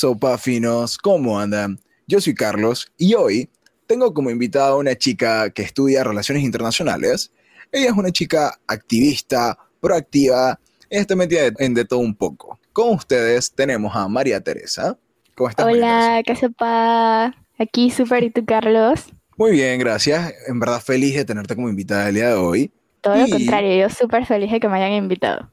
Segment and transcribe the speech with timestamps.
[0.00, 0.96] sopa finos?
[0.96, 1.78] ¿Cómo andan?
[2.06, 3.50] Yo soy Carlos y hoy
[3.86, 7.30] tengo como invitada a una chica que estudia relaciones internacionales.
[7.70, 10.58] Ella es una chica activista, proactiva,
[10.88, 12.58] ella está metida en de todo un poco.
[12.72, 14.96] Con ustedes tenemos a María Teresa.
[15.34, 15.66] ¿Cómo estás?
[15.66, 17.34] Hola, ¿qué sepa?
[17.58, 19.04] Aquí súper, ¿y tú, Carlos?
[19.36, 20.32] Muy bien, gracias.
[20.46, 22.72] En verdad feliz de tenerte como invitada el día de hoy.
[23.02, 25.52] Todo lo contrario, yo súper feliz de que me hayan invitado.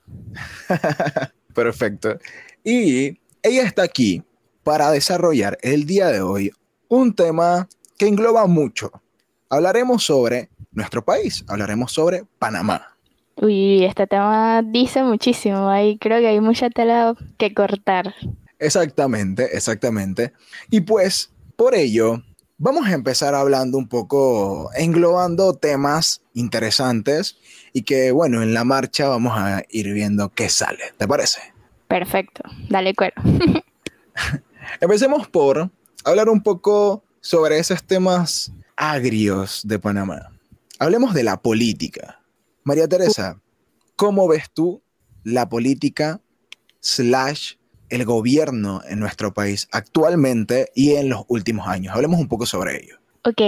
[1.54, 2.18] Perfecto.
[2.64, 4.24] Y ella está aquí
[4.68, 6.52] para desarrollar el día de hoy
[6.90, 8.92] un tema que engloba mucho.
[9.50, 12.98] Hablaremos sobre nuestro país, hablaremos sobre Panamá.
[13.38, 18.14] Uy, este tema dice muchísimo, ahí creo que hay mucha tela que cortar.
[18.60, 20.34] Exactamente, exactamente.
[20.70, 22.22] Y pues, por ello,
[22.58, 27.38] vamos a empezar hablando un poco, englobando temas interesantes
[27.72, 31.40] y que, bueno, en la marcha vamos a ir viendo qué sale, ¿te parece?
[31.88, 33.16] Perfecto, dale cuero.
[34.80, 35.70] Empecemos por
[36.04, 40.32] hablar un poco sobre esos temas agrios de Panamá.
[40.80, 42.22] Hablemos de la política.
[42.64, 43.40] María Teresa,
[43.96, 44.82] ¿cómo ves tú
[45.24, 46.22] la política
[46.80, 47.54] slash
[47.90, 51.96] el gobierno en nuestro país actualmente y en los últimos años?
[51.96, 52.98] Hablemos un poco sobre ello.
[53.24, 53.42] Ok,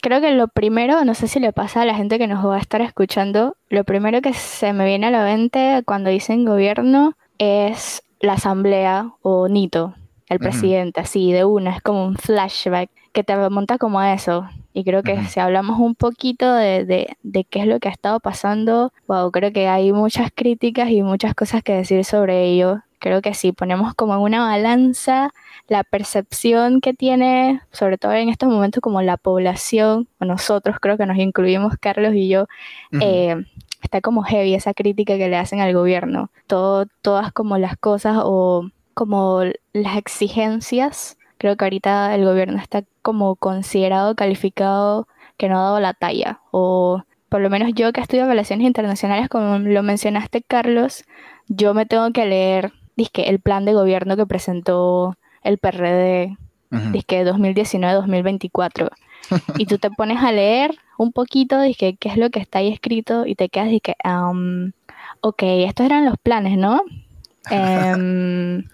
[0.00, 2.56] creo que lo primero, no sé si le pasa a la gente que nos va
[2.56, 7.16] a estar escuchando, lo primero que se me viene a la mente cuando dicen gobierno
[7.38, 9.94] es la asamblea o Nito,
[10.28, 14.48] el presidente, así de una, es como un flashback que te monta como a eso.
[14.74, 16.84] Y creo que si hablamos un poquito de,
[17.22, 21.02] de, qué es lo que ha estado pasando, wow, creo que hay muchas críticas y
[21.02, 22.82] muchas cosas que decir sobre ello.
[23.00, 25.32] Creo que si ponemos como en una balanza
[25.68, 30.96] la percepción que tiene, sobre todo en estos momentos, como la población, o nosotros creo
[30.96, 32.46] que nos incluimos, Carlos y yo,
[33.00, 33.36] eh,
[33.82, 36.30] está como heavy esa crítica que le hacen al gobierno.
[36.46, 38.68] Todo, todas como las cosas o
[38.98, 41.16] como las exigencias.
[41.38, 46.40] Creo que ahorita el gobierno está como considerado, calificado, que no ha dado la talla.
[46.50, 51.04] O por lo menos yo que estudio relaciones internacionales, como lo mencionaste, Carlos,
[51.46, 55.14] yo me tengo que leer dizque, el plan de gobierno que presentó
[55.44, 56.36] el PRD,
[56.72, 58.90] uh 2019-2024.
[59.58, 62.72] y tú te pones a leer un poquito, dije, qué es lo que está ahí
[62.72, 64.72] escrito y te quedas, dije, um,
[65.20, 66.82] ok, estos eran los planes, ¿no?
[67.50, 68.64] Em,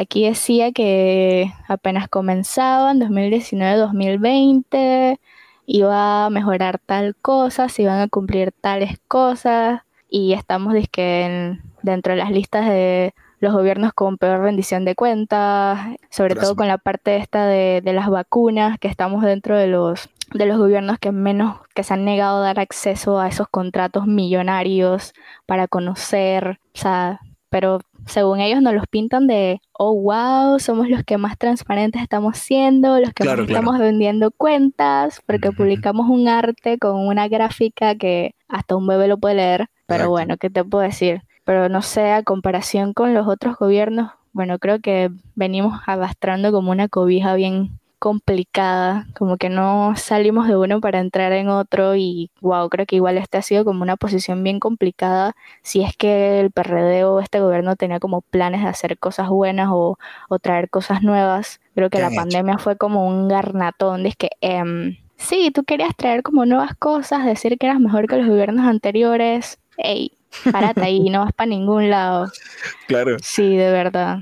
[0.00, 5.18] aquí decía que apenas comenzaban, 2019-2020,
[5.66, 12.14] iba a mejorar tal cosa, se iban a cumplir tales cosas y estamos dizque, dentro
[12.14, 15.78] de las listas de los gobiernos con peor rendición de cuentas,
[16.10, 20.08] sobre todo con la parte esta de, de, las vacunas, que estamos dentro de los
[20.32, 24.06] de los gobiernos que menos que se han negado a dar acceso a esos contratos
[24.06, 25.12] millonarios
[25.44, 27.18] para conocer, o sea,
[27.48, 32.38] pero según ellos nos los pintan de, oh, wow, somos los que más transparentes estamos
[32.38, 38.34] siendo, los que más estamos vendiendo cuentas, porque publicamos un arte con una gráfica que
[38.48, 39.66] hasta un bebé lo puede leer.
[39.86, 41.22] Pero bueno, ¿qué te puedo decir?
[41.50, 46.70] pero no sé, a comparación con los otros gobiernos, bueno, creo que venimos arrastrando como
[46.70, 52.30] una cobija bien complicada, como que no salimos de uno para entrar en otro y
[52.40, 56.40] wow, creo que igual este ha sido como una posición bien complicada si es que
[56.40, 59.96] el PRD o este gobierno tenía como planes de hacer cosas buenas o,
[60.42, 61.60] traer cosas nuevas.
[61.74, 66.22] Creo que la pandemia fue como un garnatón, es que em, sí, tú querías traer
[66.24, 70.12] como nuevas cosas, decir que eras mejor que los gobiernos anteriores, hey,
[70.52, 72.30] Párate ahí, no vas para ningún lado.
[72.86, 73.16] Claro.
[73.22, 74.18] Sí, de verdad.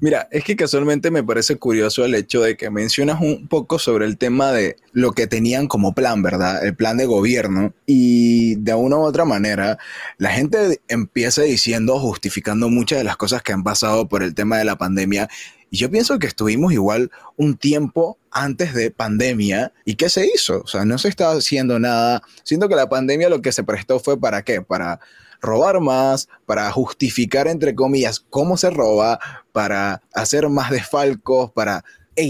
[0.00, 4.06] Mira, es que casualmente me parece curioso el hecho de que mencionas un poco sobre
[4.06, 6.64] el tema de lo que tenían como plan, ¿verdad?
[6.64, 7.72] El plan de gobierno.
[7.86, 9.78] Y de una u otra manera,
[10.18, 14.58] la gente empieza diciendo, justificando muchas de las cosas que han pasado por el tema
[14.58, 15.28] de la pandemia.
[15.70, 19.72] Y yo pienso que estuvimos igual un tiempo antes de pandemia.
[19.84, 20.60] ¿Y qué se hizo?
[20.60, 22.22] O sea, no se estaba haciendo nada.
[22.44, 24.62] Siento que la pandemia lo que se prestó fue para qué?
[24.62, 25.00] Para
[25.44, 29.20] robar más, para justificar, entre comillas, cómo se roba,
[29.52, 31.84] para hacer más desfalcos, para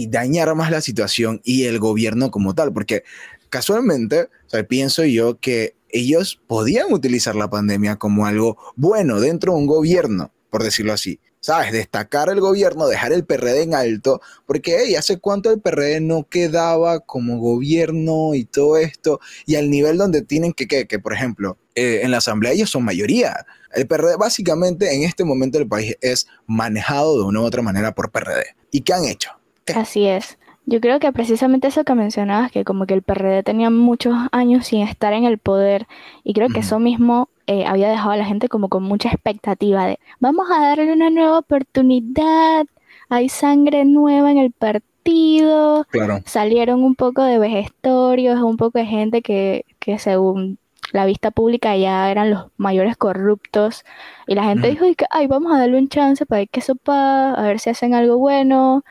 [0.08, 3.04] dañar más la situación y el gobierno como tal, porque
[3.48, 4.28] casualmente,
[4.68, 10.32] pienso yo que ellos podían utilizar la pandemia como algo bueno dentro de un gobierno,
[10.54, 11.18] por decirlo así.
[11.40, 11.72] ¿Sabes?
[11.72, 16.28] Destacar el gobierno, dejar el PRD en alto, porque hey, hace cuánto el PRD no
[16.28, 21.12] quedaba como gobierno y todo esto, y al nivel donde tienen que, que, que por
[21.12, 23.44] ejemplo, eh, en la asamblea ellos son mayoría.
[23.74, 27.96] El PRD básicamente en este momento del país es manejado de una u otra manera
[27.96, 28.54] por PRD.
[28.70, 29.30] ¿Y qué han hecho?
[29.74, 30.38] Así es.
[30.66, 34.66] Yo creo que precisamente eso que mencionabas, que como que el PRD tenía muchos años
[34.66, 35.86] sin estar en el poder,
[36.22, 39.86] y creo que eso mismo eh, había dejado a la gente como con mucha expectativa
[39.86, 42.66] de, vamos a darle una nueva oportunidad
[43.08, 45.86] hay sangre nueva en el partido.
[45.90, 46.20] Claro.
[46.24, 50.58] Salieron un poco de vejestorios, un poco de gente que, que según
[50.92, 53.84] la vista pública ya eran los mayores corruptos.
[54.26, 57.42] Y la gente dijo, ay, vamos a darle un chance para ver qué sopa, a
[57.42, 58.84] ver si hacen algo bueno.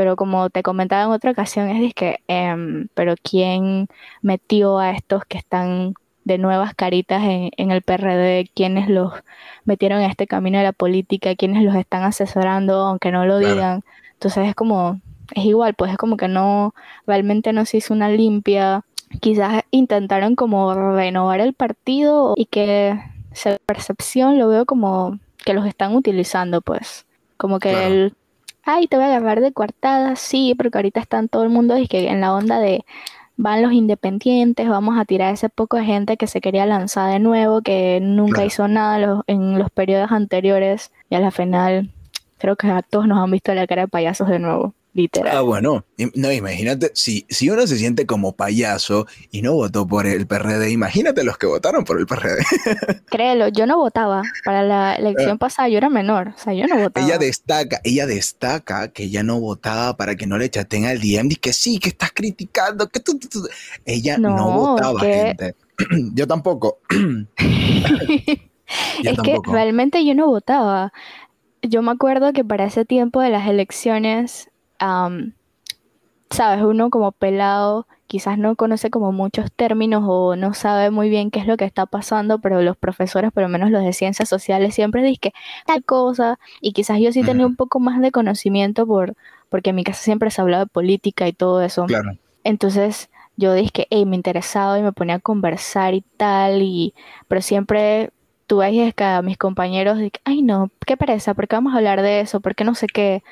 [0.00, 3.86] Pero como te comentaba en otra ocasión, es que, em, pero ¿quién
[4.22, 5.92] metió a estos que están
[6.24, 8.48] de nuevas caritas en, en el PRD?
[8.54, 9.12] ¿Quiénes los
[9.66, 11.34] metieron en este camino de la política?
[11.34, 13.84] ¿Quiénes los están asesorando, aunque no lo digan?
[14.14, 15.02] Entonces es como,
[15.34, 16.72] es igual, pues es como que no,
[17.06, 18.82] realmente no se hizo una limpia
[19.20, 22.98] quizás intentaron como renovar el partido y que
[23.32, 27.04] esa percepción lo veo como que los están utilizando, pues.
[27.36, 28.14] Como que el,
[28.64, 31.88] ay, te voy a agarrar de coartada, sí, porque ahorita están todo el mundo y
[31.88, 32.84] que en la onda de
[33.36, 37.20] van los independientes, vamos a tirar ese poco de gente que se quería lanzar de
[37.20, 41.90] nuevo, que nunca hizo nada en los periodos anteriores y a la final
[42.36, 44.74] creo que a todos nos han visto la cara de payasos de nuevo.
[44.92, 45.36] Literal.
[45.36, 45.84] Ah, bueno,
[46.16, 50.72] no, imagínate, si, si uno se siente como payaso y no votó por el PRD,
[50.72, 52.42] imagínate los que votaron por el PRD.
[53.06, 55.38] Créelo, yo no votaba para la elección ah.
[55.38, 57.06] pasada, yo era menor, o sea, yo no votaba.
[57.06, 61.30] Ella destaca, ella destaca que ella no votaba para que no le chaten al DM
[61.30, 63.16] y que sí, que estás criticando, que tú,
[63.84, 65.54] ella no, votaba, gente.
[66.14, 66.80] yo tampoco.
[67.38, 70.92] es que realmente yo no votaba.
[71.62, 74.50] Yo me acuerdo que para ese tiempo de las elecciones
[76.30, 81.30] sabes, uno como pelado quizás no conoce como muchos términos o no sabe muy bien
[81.30, 84.28] qué es lo que está pasando, pero los profesores, por lo menos los de ciencias
[84.28, 85.32] sociales, siempre dicen que
[85.64, 89.14] tal cosa, y quizás yo sí tenía un poco más de conocimiento por,
[89.48, 91.86] porque en mi casa siempre se hablaba de política y todo eso.
[91.86, 92.16] Claro.
[92.42, 96.94] Entonces yo dije que hey, me interesaba y me ponía a conversar y tal, y
[97.28, 98.10] pero siempre
[98.48, 102.02] tú ves que a mis compañeros, ay no, qué pereza, ¿por qué vamos a hablar
[102.02, 102.40] de eso?
[102.40, 103.22] ¿Por qué no sé qué?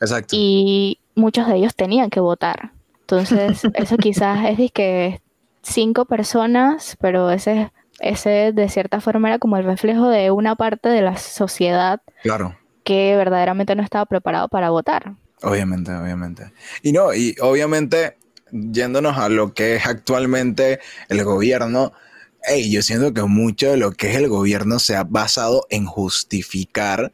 [0.00, 0.34] Exacto.
[0.36, 2.72] Y muchos de ellos tenían que votar.
[3.00, 5.20] Entonces, eso quizás es de que
[5.62, 10.88] cinco personas, pero ese, ese de cierta forma era como el reflejo de una parte
[10.88, 12.56] de la sociedad claro.
[12.84, 15.14] que verdaderamente no estaba preparado para votar.
[15.42, 16.52] Obviamente, obviamente.
[16.82, 18.16] Y no, y obviamente,
[18.50, 21.92] yéndonos a lo que es actualmente el gobierno,
[22.42, 25.86] hey, yo siento que mucho de lo que es el gobierno se ha basado en
[25.86, 27.12] justificar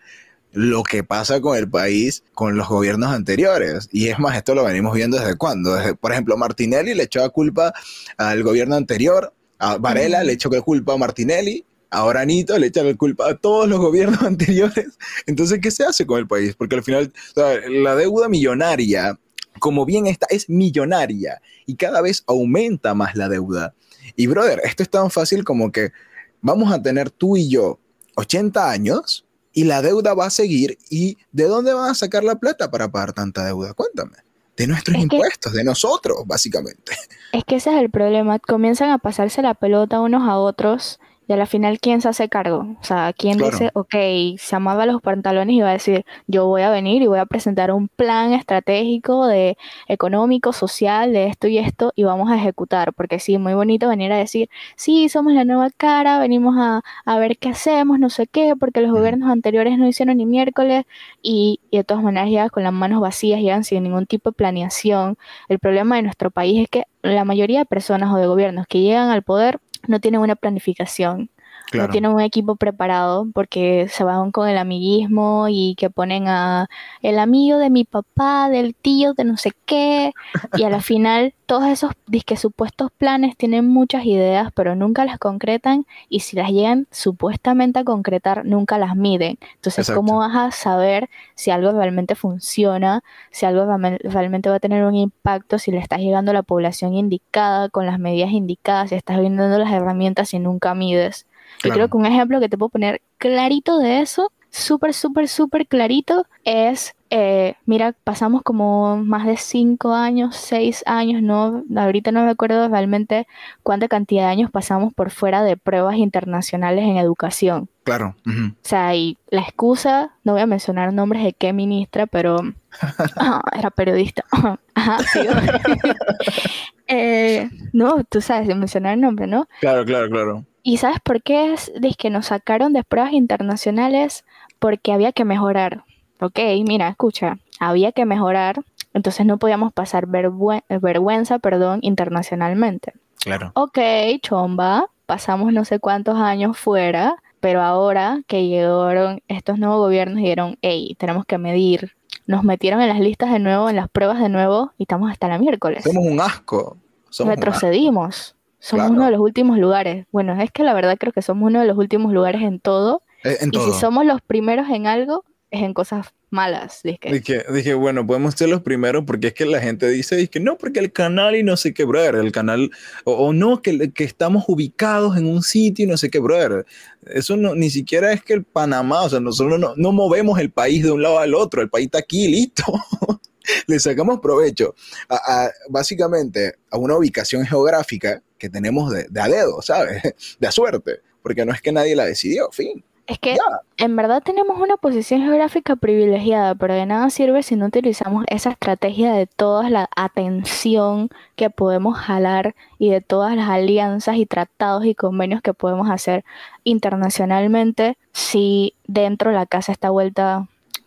[0.53, 3.89] lo que pasa con el país con los gobiernos anteriores.
[3.93, 5.77] Y es más, esto lo venimos viendo desde cuándo.
[6.01, 7.73] por ejemplo, Martinelli le echó la culpa
[8.17, 12.83] al gobierno anterior, a Varela le echó la culpa a Martinelli, ahora Anito le echa
[12.83, 14.99] la culpa a todos los gobiernos anteriores.
[15.27, 16.55] Entonces, ¿qué se hace con el país?
[16.57, 19.19] Porque al final, la deuda millonaria,
[19.59, 23.75] como bien está, es millonaria y cada vez aumenta más la deuda.
[24.17, 25.93] Y brother, esto es tan fácil como que
[26.41, 27.79] vamos a tener tú y yo
[28.17, 30.79] 80 años y la deuda va a seguir.
[30.91, 33.75] ¿Y de dónde van a sacar la plata para pagar tanta deuda?
[33.75, 34.17] Cuéntame.
[34.57, 36.93] De nuestros impuestos, de nosotros, básicamente.
[37.33, 38.39] Es que ese es el problema.
[38.39, 41.01] Comienzan a pasarse la pelota unos a otros
[41.31, 42.67] y a la final, ¿quién se hace cargo?
[42.81, 43.95] O sea, ¿quién dice, ok,
[44.37, 47.25] se amaba los pantalones y va a decir, yo voy a venir y voy a
[47.25, 49.57] presentar un plan estratégico de
[49.87, 52.93] económico, social, de esto y esto, y vamos a ejecutar?
[52.95, 57.19] Porque sí, muy bonito venir a decir, sí, somos la nueva cara, venimos a, a
[57.21, 60.85] ver qué hacemos, no sé qué, porque los gobiernos anteriores no hicieron ni miércoles,
[61.23, 64.35] y, y de todas maneras llegan con las manos vacías, llegan sin ningún tipo de
[64.35, 65.17] planeación.
[65.49, 68.81] El problema de nuestro país es que la mayoría de personas o de gobiernos que
[68.81, 71.31] llegan al poder no tienen una planificación,
[71.73, 76.69] no tienen un equipo preparado porque se van con el amiguismo y que ponen a
[77.03, 80.13] el amigo de mi papá, del tío, de no sé qué,
[80.57, 85.19] y a la final todos esos disque supuestos planes tienen muchas ideas, pero nunca las
[85.19, 89.37] concretan y si las llegan supuestamente a concretar, nunca las miden.
[89.57, 93.67] Entonces, ¿cómo vas a saber si algo realmente funciona, si algo
[94.05, 97.85] realmente va a tener un impacto, si le estás llegando a la población indicada, con
[97.85, 101.27] las medidas indicadas, si estás viendo las herramientas y nunca mides?
[101.65, 105.67] Yo creo que un ejemplo que te puedo poner clarito de eso, súper, súper, súper
[105.67, 112.25] clarito, es, eh, mira, pasamos como más de cinco años, seis años, no, ahorita no
[112.25, 113.27] me acuerdo realmente
[113.63, 117.69] cuánta cantidad de años pasamos por fuera de pruebas internacionales en educación.
[117.85, 118.15] Claro.
[118.27, 122.39] O sea, y la excusa, no voy a mencionar nombres de qué ministra, pero
[123.17, 124.25] ah, era periodista.
[124.75, 124.99] Ajá,
[126.87, 129.49] eh, no, tú sabes mencionar el nombre, ¿no?
[129.61, 130.45] Claro, claro, claro.
[130.63, 134.25] ¿Y sabes por qué es de que nos sacaron de pruebas internacionales?
[134.59, 135.85] Porque había que mejorar.
[136.21, 138.63] Ok, mira, escucha, había que mejorar,
[138.93, 142.93] entonces no podíamos pasar vergüenza, perdón, internacionalmente.
[143.21, 143.53] Claro.
[143.55, 143.79] Ok,
[144.23, 150.59] chomba, pasamos no sé cuántos años fuera, pero ahora que llegaron estos nuevos gobiernos dijeron,
[150.61, 151.95] hey, tenemos que medir
[152.31, 155.27] nos metieron en las listas de nuevo, en las pruebas de nuevo, y estamos hasta
[155.27, 155.83] la miércoles.
[155.83, 156.77] Somos un asco.
[157.19, 158.37] Retrocedimos.
[158.61, 160.07] Somos uno de los últimos lugares.
[160.13, 163.03] Bueno, es que la verdad creo que somos uno de los últimos lugares en todo.
[163.25, 163.69] Eh, en todo.
[163.69, 166.81] Y si somos los primeros en algo, es en cosas malas.
[166.85, 167.45] Dije.
[167.53, 170.79] Dije, bueno, podemos ser los primeros porque es que la gente dice, que no, porque
[170.79, 172.71] el canal y no sé qué, brother, el canal,
[173.05, 176.65] o, no, que, que, estamos ubicados en un sitio y no sé qué, brother.
[177.07, 180.51] Eso no, ni siquiera es que el Panamá, o sea, nosotros no, no movemos el
[180.51, 182.65] país de un lado al otro, el país está aquí, listo.
[183.67, 184.75] Le sacamos provecho
[185.09, 190.03] a, básicamente a una ubicación geográfica que tenemos de, de a dedo, ¿sabes?
[190.41, 192.83] De a suerte, porque no es que nadie la decidió, fin.
[193.11, 193.37] Es que
[193.77, 198.51] en verdad tenemos una posición geográfica privilegiada, pero de nada sirve si no utilizamos esa
[198.51, 204.85] estrategia de toda la atención que podemos jalar y de todas las alianzas y tratados
[204.85, 206.25] y convenios que podemos hacer
[206.63, 210.47] internacionalmente si dentro de la casa está vuelta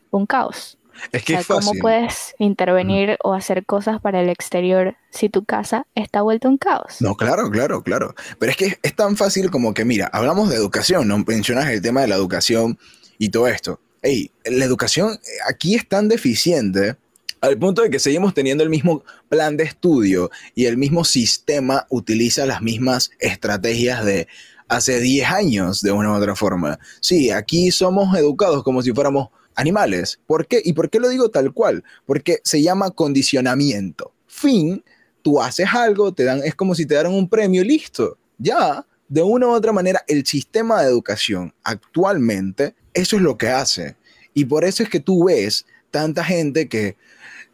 [0.09, 0.77] un caos.
[1.11, 6.21] Es que ¿Cómo puedes intervenir o hacer cosas para el exterior si tu casa está
[6.21, 6.97] vuelta un caos?
[7.01, 8.15] No, claro, claro, claro.
[8.39, 11.81] Pero es que es tan fácil como que, mira, hablamos de educación, no mencionas el
[11.81, 12.77] tema de la educación
[13.17, 13.79] y todo esto.
[14.01, 16.97] Ey, la educación aquí es tan deficiente
[17.41, 21.85] al punto de que seguimos teniendo el mismo plan de estudio y el mismo sistema
[21.89, 24.27] utiliza las mismas estrategias de
[24.69, 26.79] hace 10 años de una u otra forma.
[27.01, 30.19] Sí, aquí somos educados como si fuéramos animales.
[30.25, 30.61] ¿Por qué?
[30.63, 31.83] ¿Y por qué lo digo tal cual?
[32.05, 34.13] Porque se llama condicionamiento.
[34.27, 34.83] Fin,
[35.21, 38.17] tú haces algo, te dan, es como si te dieran un premio, listo.
[38.37, 43.49] Ya, de una u otra manera, el sistema de educación actualmente, eso es lo que
[43.49, 43.95] hace.
[44.33, 46.95] Y por eso es que tú ves tanta gente que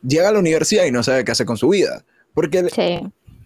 [0.01, 2.05] llega a la universidad y no sabe qué hacer con su vida.
[2.33, 2.65] Porque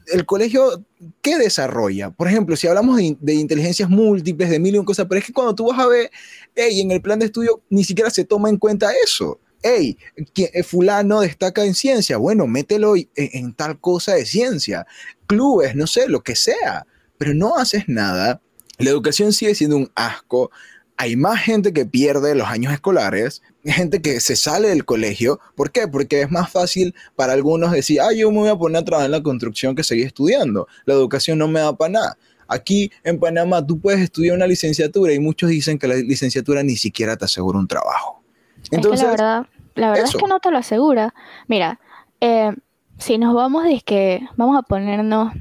[0.08, 0.84] el colegio,
[1.22, 2.12] ¿qué desarrolla?
[2.12, 5.34] Por ejemplo, si hablamos de, inteligencias múltiples, de mil y un cosas, pero es que
[5.34, 6.12] cuando tú vas a ver,
[6.56, 9.40] hey, en el plan de estudio ni siquiera se toma en cuenta eso.
[9.62, 9.98] Hey,
[10.36, 14.86] eh, fulano destaca en ciencia, bueno, mételo en, tal cosa de ciencia,
[15.26, 16.86] clubes, no sé, lo que sea,
[17.18, 18.42] pero no haces nada.
[18.78, 20.52] La educación sigue siendo un asco,
[20.98, 25.40] hay más gente que pierde los años escolares, gente que se sale del colegio.
[25.56, 25.88] ¿Por qué?
[25.88, 29.08] Porque es más fácil para algunos decir, ah, yo me voy a poner a trabajar
[29.08, 30.68] en la construcción que seguir estudiando.
[30.86, 32.18] La educación no me da para nada.
[32.48, 36.76] Aquí en Panamá tú puedes estudiar una licenciatura y muchos dicen que la licenciatura ni
[36.76, 38.22] siquiera te asegura un trabajo.
[38.72, 39.46] Entonces, la verdad,
[39.76, 41.14] la verdad es que no te lo asegura.
[41.48, 41.80] Mira,
[42.22, 42.52] eh,
[42.98, 45.34] si nos vamos de que vamos a ponernos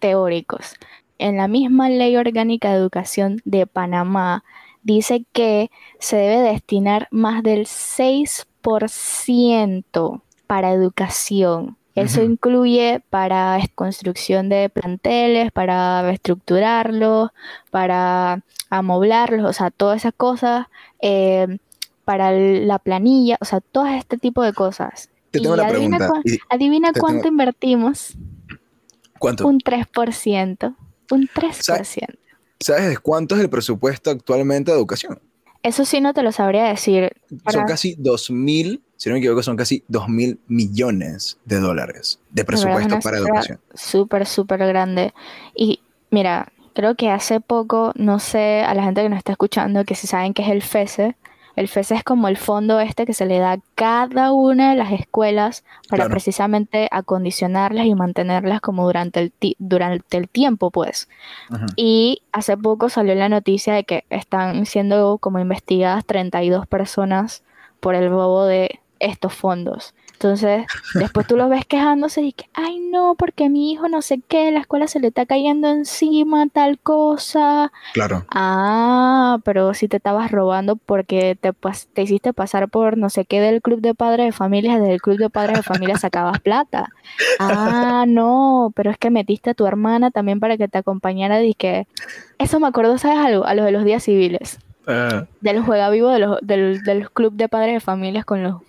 [0.00, 0.74] teóricos,
[1.18, 4.44] en la misma ley orgánica de educación de Panamá
[4.88, 11.76] dice que se debe destinar más del 6% para educación.
[11.94, 17.30] Eso incluye para construcción de planteles, para estructurarlos,
[17.70, 20.68] para amoblarlos, o sea, todas esas cosas,
[21.00, 21.58] eh,
[22.04, 25.10] para la planilla, o sea, todo este tipo de cosas.
[25.32, 26.22] Te tengo adivina pregunta.
[26.48, 28.16] adivina cuánto invertimos.
[29.18, 29.48] ¿Cuánto?
[29.48, 30.76] Un 3%.
[31.10, 32.16] Un 3%.
[32.60, 35.20] ¿Sabes cuánto es el presupuesto actualmente de educación?
[35.62, 37.12] Eso sí no te lo sabría decir.
[37.50, 42.20] Son casi 2 mil, si no me equivoco, son casi 2 mil millones de dólares
[42.30, 43.60] de presupuesto para educación.
[43.74, 45.12] Súper, súper grande.
[45.54, 49.84] Y mira, creo que hace poco, no sé, a la gente que nos está escuchando,
[49.84, 51.16] que si saben que es el FESE,
[51.58, 54.76] el FES es como el fondo este que se le da a cada una de
[54.76, 61.08] las escuelas para precisamente acondicionarlas y mantenerlas como durante el, durante el tiempo, pues.
[61.74, 67.42] Y hace poco salió la noticia de que están siendo como investigadas 32 personas
[67.80, 69.94] por el robo de estos fondos.
[70.18, 74.20] Entonces, después tú lo ves quejándose y que, ay no, porque mi hijo no sé
[74.26, 77.70] qué, la escuela se le está cayendo encima, tal cosa.
[77.94, 78.26] Claro.
[78.28, 81.52] Ah, pero si te estabas robando porque te,
[81.92, 85.18] te hiciste pasar por no sé qué del club de padres de familia, del club
[85.18, 86.88] de padres de familia sacabas plata.
[87.38, 91.54] Ah, no, pero es que metiste a tu hermana también para que te acompañara y
[91.54, 91.86] que...
[92.38, 93.44] Eso me acuerdo, ¿sabes algo?
[93.44, 94.58] A los de los días civiles.
[94.88, 95.26] Ah.
[95.42, 98.62] Del juega vivo de los, del, del club de padres de familias con los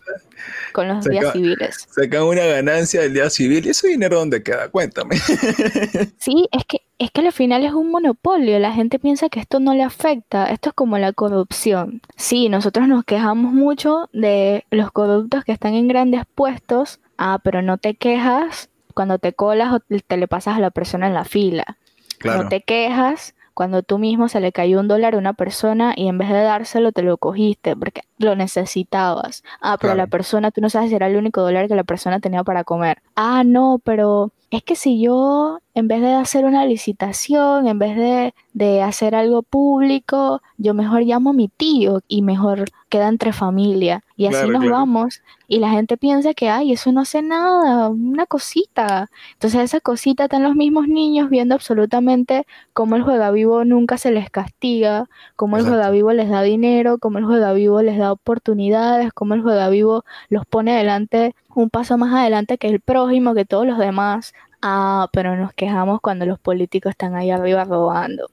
[0.73, 1.87] con los días civiles.
[1.89, 5.15] Sacan una ganancia del día civil y ese dinero dónde queda, cuéntame.
[6.17, 9.61] Sí, es que es que al final es un monopolio, la gente piensa que esto
[9.61, 12.01] no le afecta, esto es como la corrupción.
[12.17, 17.61] Sí, nosotros nos quejamos mucho de los corruptos que están en grandes puestos, ah, pero
[17.61, 21.23] no te quejas cuando te colas o te le pasas a la persona en la
[21.23, 21.77] fila.
[22.25, 26.07] No te quejas cuando tú mismo se le cayó un dólar a una persona y
[26.07, 29.43] en vez de dárselo te lo cogiste porque lo necesitabas.
[29.59, 32.21] Ah, pero la persona, tú no sabes si era el único dólar que la persona
[32.21, 33.01] tenía para comer.
[33.17, 37.95] Ah, no, pero es que si yo en vez de hacer una licitación, en vez
[37.95, 43.31] de, de hacer algo público, yo mejor llamo a mi tío y mejor queda entre
[43.31, 44.03] familia.
[44.17, 45.21] Y así nos vamos.
[45.47, 49.09] Y la gente piensa que, ay, eso no hace nada, una cosita.
[49.33, 54.11] Entonces esa cosita están los mismos niños viendo absolutamente cómo el juega vivo nunca se
[54.11, 55.07] les castiga,
[55.37, 59.35] cómo el juega vivo les da dinero, cómo el juega vivo les da oportunidades, cómo
[59.35, 63.65] el juega vivo los pone adelante, un paso más adelante que el prójimo, que todos
[63.65, 64.33] los demás.
[64.61, 68.29] Ah, pero nos quejamos cuando los políticos están ahí arriba robando.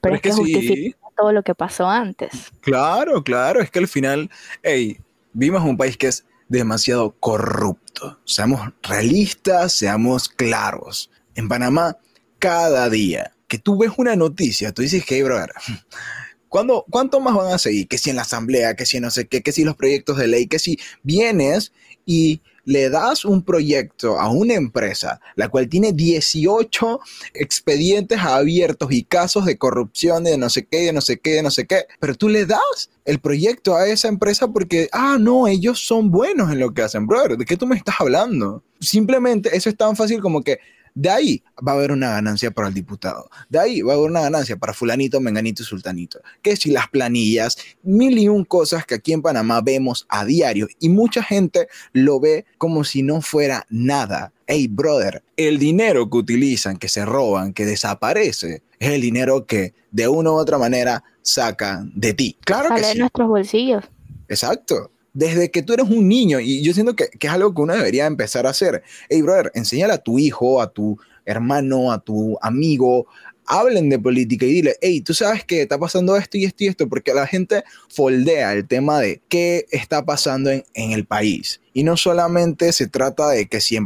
[0.00, 2.30] Pero, es que, justifica todo lo que pasó antes.
[2.60, 4.30] Claro, claro, es que al final,
[4.62, 4.98] hey,
[5.32, 8.18] vimos un país que es demasiado corrupto.
[8.24, 11.10] Seamos realistas, seamos claros.
[11.34, 11.96] En Panamá,
[12.38, 15.52] cada día que tú ves una noticia, tú dices, hey, brother,
[16.48, 17.88] ¿cuándo, ¿cuánto más van a seguir?
[17.88, 20.26] Que si en la asamblea, que si no sé qué, que si los proyectos de
[20.26, 21.72] ley, que si vienes
[22.04, 27.00] y le das un proyecto a una empresa, la cual tiene 18
[27.32, 31.42] expedientes abiertos y casos de corrupción de no sé qué, de no sé qué, de
[31.42, 35.46] no sé qué, pero tú le das el proyecto a esa empresa porque, ah, no,
[35.46, 38.62] ellos son buenos en lo que hacen, brother, ¿de qué tú me estás hablando?
[38.80, 40.58] Simplemente eso es tan fácil como que
[40.96, 43.28] de ahí va a haber una ganancia para el diputado.
[43.50, 46.20] De ahí va a haber una ganancia para fulanito, menganito y sultanito.
[46.40, 50.66] Que si las planillas, mil y un cosas que aquí en Panamá vemos a diario
[50.80, 54.32] y mucha gente lo ve como si no fuera nada.
[54.46, 59.74] Hey, brother, el dinero que utilizan, que se roban, que desaparece, es el dinero que
[59.90, 62.38] de una u otra manera sacan de ti.
[62.40, 62.94] Claro que sí.
[62.94, 63.84] de nuestros bolsillos.
[64.28, 67.74] Exacto desde que tú eres un niño, y yo siento que, es algo que uno
[67.74, 68.82] debería empezar a hacer.
[69.08, 73.06] Hey, brother, enséñale a tu hijo, a tu hermano, a tu amigo,
[73.46, 76.66] hablen de política y dile, hey, tú sabes que está pasando esto y esto y
[76.66, 81.62] esto, porque la gente foldea el tema de qué está pasando en, el país.
[81.72, 83.78] Y no solamente se trata de que si,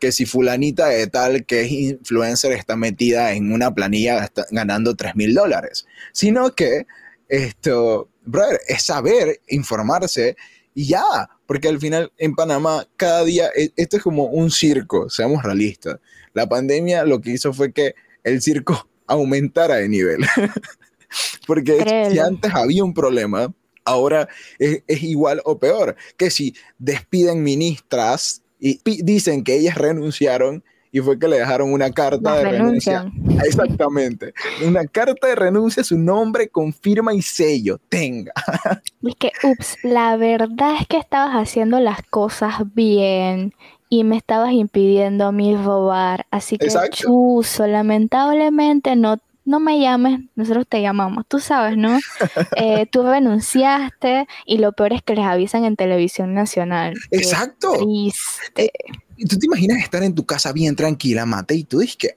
[0.00, 5.14] que si fulanita de tal que es influencer está metida en una planilla ganando 3
[5.14, 6.86] mil dólares, sino que
[7.28, 10.36] esto, brother, es saber, informarse
[10.74, 15.10] y ya, porque al final en Panamá cada día, e, esto es como un circo,
[15.10, 15.98] seamos realistas.
[16.32, 20.20] La pandemia lo que hizo fue que el circo aumentara de nivel.
[21.46, 23.52] porque si antes había un problema,
[23.84, 25.96] ahora es, es, igual o peor.
[26.16, 31.90] Que si despiden ministras y dicen que ellas renunciaron y fue que le dejaron una
[31.90, 33.10] carta de renuncia.
[33.44, 34.34] Exactamente.
[34.64, 37.80] Una carta de renuncia, su nombre con firma y sello.
[37.88, 38.32] Tenga.
[39.02, 43.52] Es que, ups, la verdad es que estabas haciendo las cosas bien
[43.88, 46.26] y me estabas impidiendo a mí robar.
[46.30, 51.98] Así que, chuso, lamentablemente no no me llames, nosotros te llamamos, tú sabes, ¿no?
[52.56, 56.94] Eh, tú renunciaste y lo peor es que les avisan en televisión nacional.
[57.10, 57.72] Exacto.
[57.78, 58.70] triste.
[59.16, 62.16] Y tú te imaginas estar en tu casa bien tranquila, mate, y tú dices que,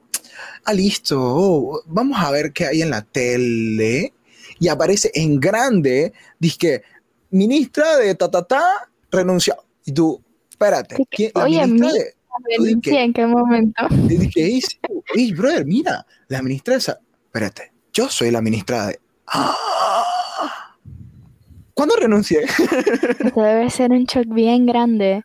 [0.65, 4.13] ah, listo, oh, vamos a ver qué hay en la tele.
[4.59, 6.81] Y aparece en grande, dice que,
[7.31, 9.55] ministra de ta, ta, ta, renunció.
[9.85, 12.15] Y tú, espérate, ¿quién, la Oye, ministra de,
[13.03, 13.87] ¿En qué momento?
[14.09, 14.59] Y dije,
[15.13, 16.77] hey, brother, mira, la ministra
[17.35, 18.99] espérate, yo soy la ministra de...
[19.27, 19.53] ¡Ah!
[21.73, 22.43] ¿Cuándo renuncié?
[23.19, 25.23] Esto debe ser un shock bien grande.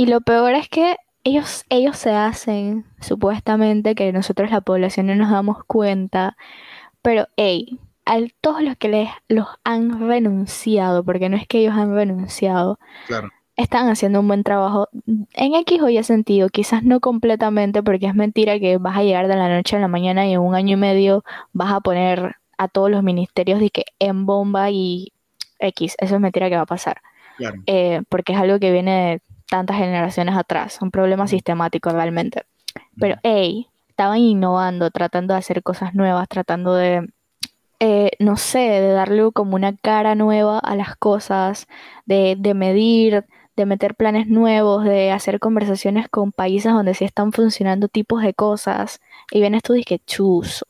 [0.00, 5.16] Y lo peor es que ellos, ellos se hacen, supuestamente, que nosotros la población no
[5.16, 6.36] nos damos cuenta,
[7.02, 11.74] pero hey, a todos los que les los han renunciado, porque no es que ellos
[11.74, 12.78] han renunciado,
[13.58, 14.88] están haciendo un buen trabajo.
[15.34, 19.26] En X o Y sentido, quizás no completamente, porque es mentira que vas a llegar
[19.26, 22.36] de la noche a la mañana y en un año y medio vas a poner
[22.56, 25.12] a todos los ministerios de que en bomba y
[25.58, 27.02] X, eso es mentira que va a pasar.
[27.66, 32.44] Eh, porque es algo que viene de tantas generaciones atrás, un problema sistemático realmente.
[32.98, 37.08] Pero, hey, estaban innovando, tratando de hacer cosas nuevas, tratando de,
[37.80, 41.66] eh, no sé, de darle como una cara nueva a las cosas,
[42.06, 43.24] de, de medir,
[43.58, 48.32] de meter planes nuevos, de hacer conversaciones con países donde sí están funcionando tipos de
[48.34, 49.00] cosas.
[49.30, 50.66] Y vienes tú y que chuzo.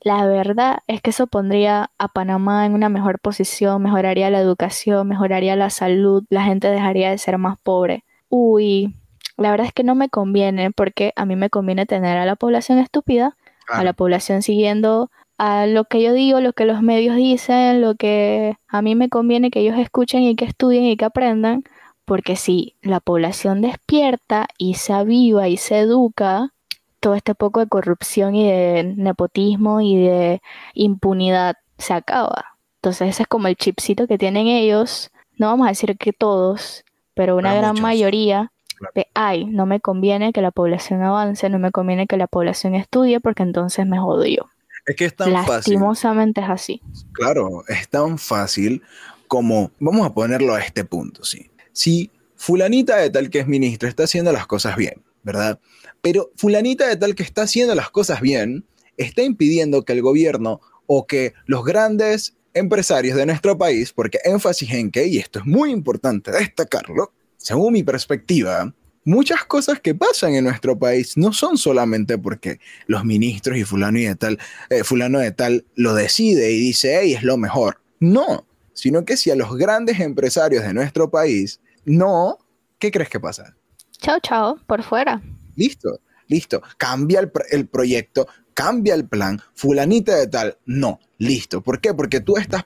[0.00, 5.08] La verdad es que eso pondría a Panamá en una mejor posición, mejoraría la educación,
[5.08, 8.04] mejoraría la salud, la gente dejaría de ser más pobre.
[8.28, 8.94] Uy,
[9.38, 12.36] la verdad es que no me conviene porque a mí me conviene tener a la
[12.36, 13.36] población estúpida,
[13.66, 17.94] a la población siguiendo a lo que yo digo, lo que los medios dicen, lo
[17.94, 21.64] que a mí me conviene que ellos escuchen y que estudien y que aprendan,
[22.04, 26.52] porque si la población despierta y se aviva y se educa,
[27.00, 30.40] todo este poco de corrupción y de nepotismo y de
[30.74, 32.56] impunidad se acaba.
[32.76, 36.84] Entonces ese es como el chipcito que tienen ellos, no vamos a decir que todos,
[37.14, 38.52] pero una gran mayoría
[38.94, 42.74] de, ay, no me conviene que la población avance, no me conviene que la población
[42.74, 44.50] estudie porque entonces me jodio.
[44.86, 46.82] Es que es tan Lastimosamente es así.
[47.12, 48.82] Claro, es tan fácil
[49.28, 51.50] como, vamos a ponerlo a este punto, sí.
[51.74, 55.60] Si fulanita de tal que es ministra está haciendo las cosas bien, ¿verdad?
[56.00, 58.64] Pero fulanita de tal que está haciendo las cosas bien
[58.96, 64.72] está impidiendo que el gobierno o que los grandes empresarios de nuestro país, porque énfasis
[64.72, 68.72] en que, y esto es muy importante destacarlo, según mi perspectiva,
[69.04, 73.98] muchas cosas que pasan en nuestro país no son solamente porque los ministros y fulano
[73.98, 74.38] de tal,
[74.70, 77.80] eh, fulano de tal lo decide y dice, hey, es lo mejor.
[78.00, 82.38] No, sino que si a los grandes empresarios de nuestro país no,
[82.78, 83.56] ¿qué crees que pasa?
[83.98, 85.22] Chao, chao, por fuera.
[85.56, 86.62] Listo, listo.
[86.78, 91.60] Cambia el, el proyecto, cambia el plan, fulanita de tal, no, listo.
[91.60, 91.92] ¿Por qué?
[91.92, 92.64] Porque tú estás,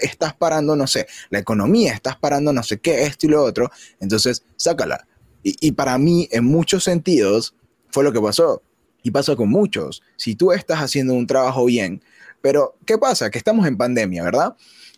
[0.00, 3.70] estás parando, no sé, la economía, estás parando no sé qué, esto y lo otro,
[4.00, 5.06] entonces sácala.
[5.42, 7.54] Y, para mí, en muchos sentidos,
[7.90, 8.60] fue lo que pasó.
[9.02, 10.02] Y pasó con muchos.
[10.16, 12.02] Si tú estás haciendo un trabajo bien,
[12.42, 13.30] pero ¿qué pasa?
[13.30, 14.56] Que estamos en pandemia, ¿verdad?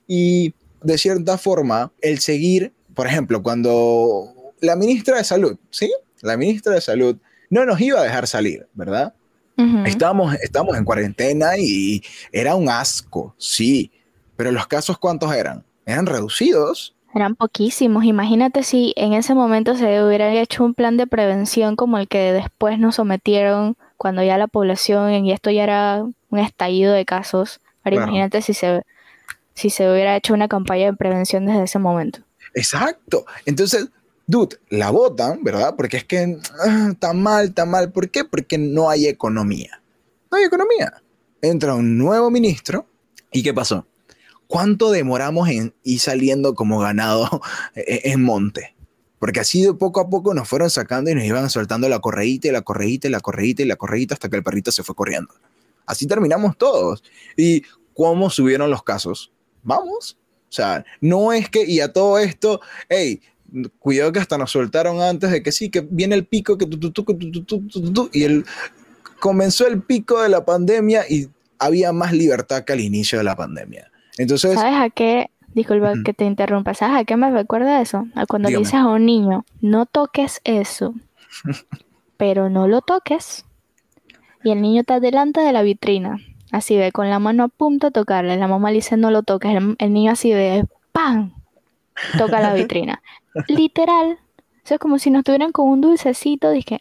[0.09, 5.93] Y de cierta forma, el seguir, por ejemplo, cuando la ministra de Salud, ¿sí?
[6.23, 7.17] La ministra de Salud
[7.49, 9.15] no nos iba a dejar salir, ¿verdad?
[9.85, 10.35] Estábamos,
[10.75, 13.93] en cuarentena y era un asco, sí,
[14.37, 15.65] pero los casos cuántos eran?
[15.85, 16.95] Eran reducidos.
[17.15, 18.05] Eran poquísimos.
[18.05, 22.33] Imagínate si en ese momento se hubiera hecho un plan de prevención como el que
[22.33, 27.61] después nos sometieron cuando ya la población, y esto ya era un estallido de casos.
[27.85, 28.83] Ahora imagínate si se,
[29.53, 32.21] si se hubiera hecho una campaña de prevención desde ese momento.
[32.55, 33.25] Exacto.
[33.47, 33.89] Entonces,
[34.27, 35.75] dude, la votan, ¿verdad?
[35.77, 36.39] Porque es que
[36.91, 37.93] está mal, está mal.
[37.93, 38.25] ¿Por qué?
[38.25, 39.83] Porque no hay economía.
[40.31, 41.03] No hay economía.
[41.43, 42.87] Entra un nuevo ministro
[43.33, 43.87] y ¿qué pasó?
[44.47, 47.41] ¿Cuánto demoramos en ir saliendo como ganado
[47.75, 48.75] en monte?
[49.21, 52.49] Porque así de poco a poco nos fueron sacando y nos iban soltando la correíta
[52.49, 54.95] y la correíta y la correíta y la correíta hasta que el perrito se fue
[54.95, 55.35] corriendo.
[55.85, 57.03] Así terminamos todos.
[57.37, 57.63] ¿Y
[57.95, 59.31] cómo subieron los casos?
[59.63, 60.17] Vamos.
[60.51, 63.21] O sea, no es que, y a todo esto, hey,
[63.79, 66.67] cuidado que hasta nos soltaron antes de que sí, que viene el pico, que
[68.13, 68.45] y el,
[69.21, 71.29] comenzó el pico de la pandemia y
[71.61, 73.93] había más libertad que al inicio de la pandemia.
[74.19, 74.55] Entonces...
[74.55, 75.31] ¿Sabes a qué?
[75.55, 76.75] Disculpa que te interrumpa.
[76.75, 78.07] ¿Sabes a qué me recuerda eso?
[78.17, 80.95] A cuando dices a un niño, no toques eso,
[82.17, 83.45] pero no lo toques.
[84.43, 86.19] Y el niño está delante de la vitrina,
[86.53, 88.37] así ve, con la mano a punto de tocarle.
[88.37, 89.55] La mamá le dice, no lo toques.
[89.55, 91.35] El, el niño así de, ¡pam!
[92.19, 93.03] Toca la vitrina.
[93.49, 94.19] Literal.
[94.65, 96.81] Eso es como si nos tuvieran con un dulcecito, dije,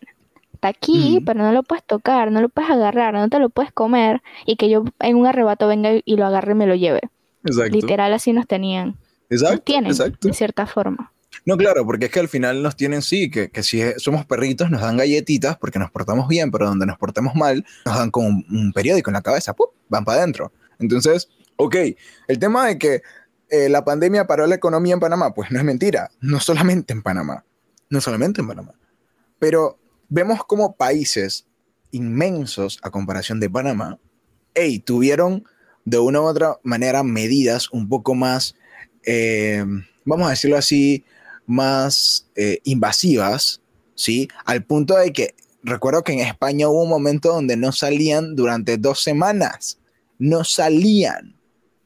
[0.54, 3.72] está aquí, pero no lo puedes tocar, no lo puedes agarrar, no te lo puedes
[3.72, 7.02] comer, y que yo en un arrebato venga y lo agarre y me lo lleve.
[7.46, 7.76] Exacto.
[7.76, 8.98] Literal, así nos tenían.
[9.30, 9.56] Exacto.
[9.56, 11.12] Nos tienen, de cierta forma.
[11.46, 14.70] No, claro, porque es que al final nos tienen, sí, que, que, si somos perritos
[14.70, 18.26] nos dan galletitas porque nos portamos bien, pero donde nos portemos mal, nos dan con
[18.26, 19.68] un, periódico en la cabeza, ¡pum!
[19.90, 20.52] van para adentro.
[20.80, 21.76] Entonces, ok,
[22.28, 23.02] el tema de que
[23.50, 25.34] eh, la pandemia paró la economía en Panamá.
[25.34, 27.46] Pues no es mentira, no solamente en Panamá,
[27.90, 28.74] no solamente en Panamá.
[29.40, 31.48] Pero vemos como países
[31.92, 33.98] inmensos a comparación de Panamá,
[34.54, 35.46] hey, tuvieron
[35.86, 38.56] de una u otra manera medidas un poco más,
[39.04, 39.66] eh,
[40.06, 41.06] vamos a decirlo así,
[41.50, 43.62] más eh, invasivas,
[43.96, 44.28] ¿sí?
[44.46, 48.78] Al punto de que recuerdo que en España hubo un momento donde no salían durante
[48.78, 49.80] dos semanas,
[50.18, 51.40] no salían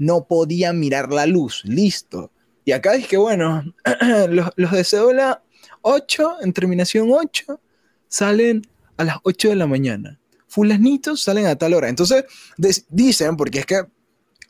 [0.04, 2.32] no podía mirar la luz, listo.
[2.66, 3.64] Y acá es que, bueno,
[4.30, 5.44] los, los de cédula
[5.82, 7.60] 8, en terminación 8,
[8.08, 10.20] salen a las 8 de la mañana.
[10.48, 11.90] Fulanitos salen a tal hora.
[11.90, 12.26] Entonces,
[12.90, 13.82] dicen, porque es que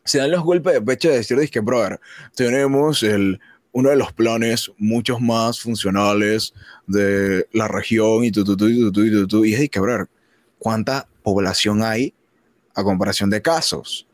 [0.03, 1.99] se dan los golpes de pecho de decir, que, brother,
[2.35, 3.39] tenemos el,
[3.73, 6.53] uno de los planes muchos más funcionales
[6.87, 10.07] de la región y tú, tú, tú, y tú, y tú, y es que, brother,
[10.59, 12.13] ¿cuánta población hay
[12.75, 14.07] a comparación de casos?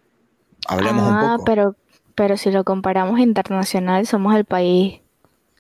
[0.67, 1.45] Hablemos un ah, poco.
[1.45, 1.75] Pero,
[2.15, 5.01] pero si lo comparamos internacional, somos el país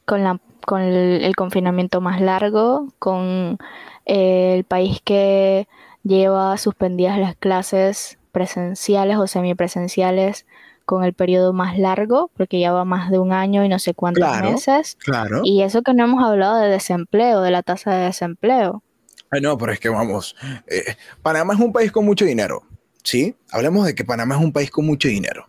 [0.05, 3.57] con, la, con el, confinamiento más largo, con
[4.05, 5.67] eh, el país que
[6.03, 10.45] lleva suspendidas las clases presenciales o semipresenciales
[10.89, 13.93] con el periodo más largo, porque ya va más de un año y no sé
[13.93, 14.97] cuántos meses.
[14.99, 15.41] Claro.
[15.43, 18.81] Y eso que no hemos hablado de desempleo, de la tasa de desempleo.
[19.29, 22.63] Ay, no, pero es que vamos, eh, Panamá es un país con mucho dinero.
[23.03, 23.35] ¿sí?
[23.51, 25.47] Hablemos de que Panamá es un país con mucho dinero.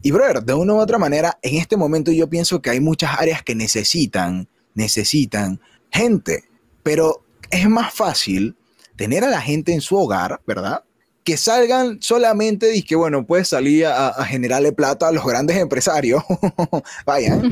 [0.00, 3.20] Y, brother, de una u otra manera, en este momento yo pienso que hay muchas
[3.20, 6.44] áreas que necesitan, necesitan gente,
[6.82, 8.56] pero es más fácil
[8.96, 10.82] tener a la gente en su hogar, ¿verdad?
[11.26, 16.22] Que salgan solamente y que, bueno, puedes salir a, generarle plata a los grandes empresarios.
[17.04, 17.42] Vaya.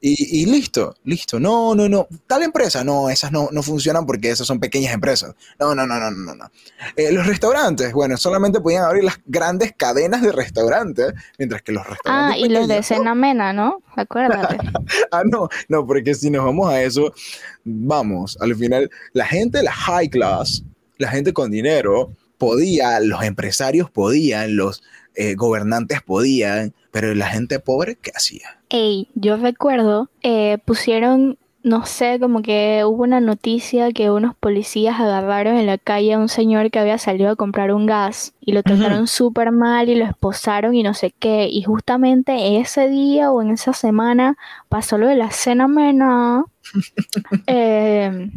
[0.00, 1.38] Y, listo, listo.
[1.38, 2.08] No, no, no.
[2.26, 5.36] Tal empresa, no, esas no, no funcionan porque esas son pequeñas empresas.
[5.60, 6.50] No, no, no, no, no, no.
[6.96, 11.86] Eh, los restaurantes, bueno, solamente podían abrir las grandes cadenas de restaurantes, mientras que los
[11.86, 12.36] restaurantes.
[12.36, 13.80] Ah, y los de cena mena, ¿no?
[13.94, 14.58] Acuérdate.
[15.12, 17.14] ah, no, no, porque si nos vamos a eso,
[17.62, 20.64] vamos, al final, la gente, la high class,
[20.98, 24.82] la gente con dinero, podía, los empresarios podían, los
[25.14, 28.58] eh, gobernantes podían, pero la gente pobre, ¿qué hacía?
[28.70, 34.98] Ey, yo recuerdo, eh, pusieron, no sé, como que hubo una noticia que unos policías
[34.98, 38.52] agarraron en la calle a un señor que había salido a comprar un gas y
[38.52, 41.46] lo trataron súper mal y lo esposaron y no sé qué.
[41.46, 44.38] Y justamente ese día o en esa semana
[44.70, 46.44] pasó lo de la cena mena.
[47.46, 48.30] Eh,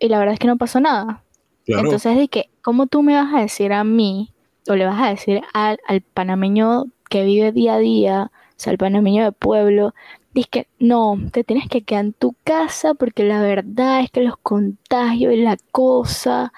[0.00, 1.22] y la verdad es que no pasó nada.
[1.66, 4.30] Entonces, de que, ¿cómo tú me vas a decir a mí,
[4.68, 5.78] o le vas a decir al,
[6.12, 9.94] panameño que vive día a día, o sea, al panameño de pueblo,
[10.34, 14.20] dice que no, te tienes que quedar en tu casa porque la verdad es que
[14.20, 16.52] los contagios y la cosa,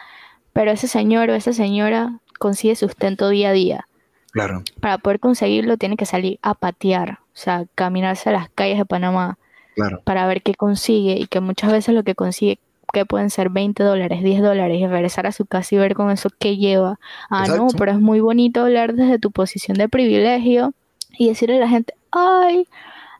[0.52, 3.86] pero ese señor o esa señora consigue sustento día a día.
[4.32, 4.64] Claro.
[4.80, 8.84] Para poder conseguirlo tiene que salir a patear, o sea, caminarse a las calles de
[8.84, 9.38] Panamá.
[9.76, 10.00] Claro.
[10.02, 12.58] Para ver qué consigue y que muchas veces lo que consigue
[12.92, 16.10] que pueden ser 20 dólares, 10 dólares y regresar a su casa y ver con
[16.10, 16.98] eso qué lleva.
[17.30, 20.72] Ah, no, pero es muy bonito hablar desde tu posición de privilegio
[21.18, 22.66] y decirle a la gente, ay,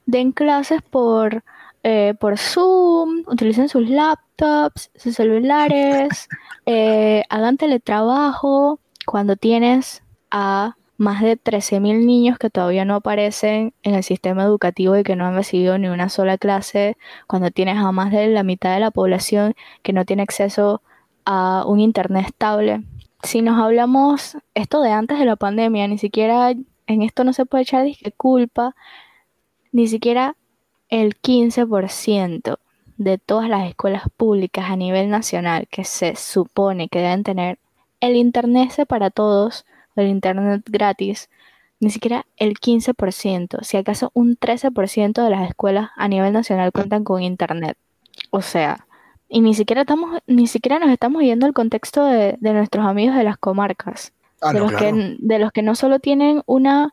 [0.06, 1.44] den clases por,
[1.82, 6.28] eh, por Zoom, utilicen sus laptops, sus celulares,
[6.66, 13.94] eh, hagan teletrabajo cuando tienes a más de 13.000 niños que todavía no aparecen en
[13.94, 17.90] el sistema educativo y que no han recibido ni una sola clase, cuando tienes a
[17.90, 20.82] más de la mitad de la población que no tiene acceso
[21.24, 22.82] a un internet estable.
[23.22, 27.46] Si nos hablamos esto de antes de la pandemia, ni siquiera en esto no se
[27.46, 28.76] puede echar disque culpa,
[29.72, 30.36] ni siquiera
[30.90, 32.58] el 15%
[32.98, 37.58] de todas las escuelas públicas a nivel nacional que se supone que deben tener
[38.00, 39.64] el internet para todos,
[39.96, 41.28] del Internet gratis,
[41.80, 47.04] ni siquiera el 15%, si acaso un 13% de las escuelas a nivel nacional cuentan
[47.04, 47.76] con Internet.
[48.30, 48.86] O sea,
[49.28, 53.24] y ni siquiera, estamos, ni siquiera nos estamos yendo al contexto de, nuestros amigos de
[53.24, 56.92] las comarcas, ah, de, los que, de los que no solo tienen una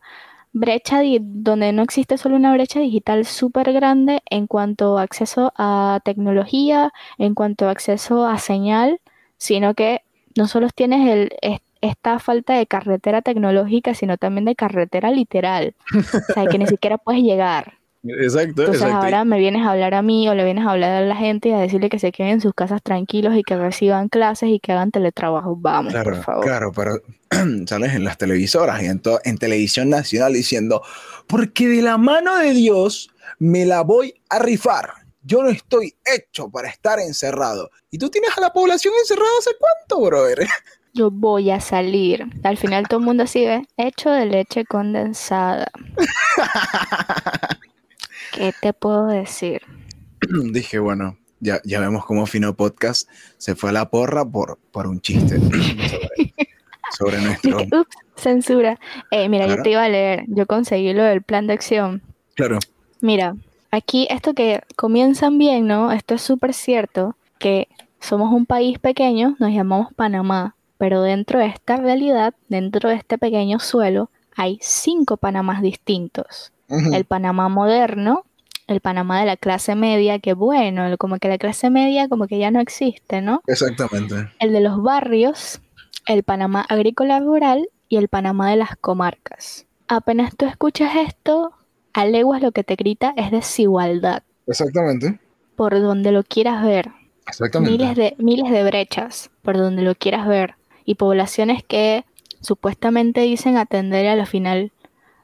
[0.54, 6.00] brecha donde no existe solo una brecha digital súper grande en cuanto a acceso a
[6.04, 9.00] tecnología, en cuanto a acceso a señal,
[9.38, 10.02] sino que
[10.36, 11.10] no solo tienes
[11.42, 15.76] el, esta falta de carretera tecnológica, sino también de carretera literal.
[15.94, 17.74] o sea, que ni siquiera puedes llegar.
[18.04, 21.06] Exacto, Entonces ahora me vienes a hablar a mí o le vienes a hablar a
[21.06, 24.08] la gente y a decirle que se queden en sus casas tranquilos y que reciban
[24.08, 25.56] clases y que hagan teletrabajo.
[25.58, 26.46] Vamos, claro, por favor.
[26.46, 27.02] Claro, pero
[27.66, 30.84] sales en las televisoras y en, en televisión nacional diciendo,
[31.28, 33.10] porque de la mano de Dios
[33.40, 34.90] me la voy a rifar.
[35.24, 37.70] Yo no estoy hecho para estar encerrado.
[37.92, 40.48] Y tú tienes a la población encerrada hace cuánto, brother.
[40.98, 42.26] yo voy a salir.
[42.44, 45.68] Al final todo el mundo sigue hecho de leche condensada.
[48.34, 49.62] ¿Qué te puedo decir?
[50.52, 53.08] Dije, bueno, ya, ya vemos cómo Fino Podcast
[53.38, 55.40] se fue a la porra por, por un chiste
[56.98, 57.58] sobre, nuestro...
[57.82, 58.80] Ups, censura.
[59.12, 60.26] Eh, mira, yo te iba a leer.
[60.28, 62.02] Yo conseguí lo del plan de acción.
[62.34, 62.58] Claro.
[63.02, 63.36] Mira,
[63.70, 65.92] aquí esto que comienzan bien, ¿no?
[65.92, 67.68] Esto es súper cierto, que
[68.00, 73.18] somos un país pequeño, nos llamamos Panamá, pero dentro de esta realidad, dentro de este
[73.18, 76.54] pequeño suelo, hay cinco Panamás distintos.
[76.70, 78.26] El Panamá moderno,
[78.68, 82.38] el Panamá de la clase media, que bueno, como que la clase media como que
[82.38, 83.42] ya no existe, ¿no?
[83.48, 84.30] Exactamente.
[84.40, 85.62] El de los barrios,
[86.06, 89.66] el Panamá agrícola rural y el Panamá de las comarcas.
[89.88, 91.54] Apenas tú escuchas esto,
[91.94, 94.24] a leguas lo que te grita es desigualdad.
[94.46, 95.20] Exactamente.
[95.56, 96.92] Por donde lo quieras ver.
[97.28, 97.72] Exactamente.
[97.72, 100.57] Miles de, miles de brechas, por donde lo quieras ver
[100.88, 102.06] y poblaciones que
[102.41, 104.71] supuestamente dicen atender a la final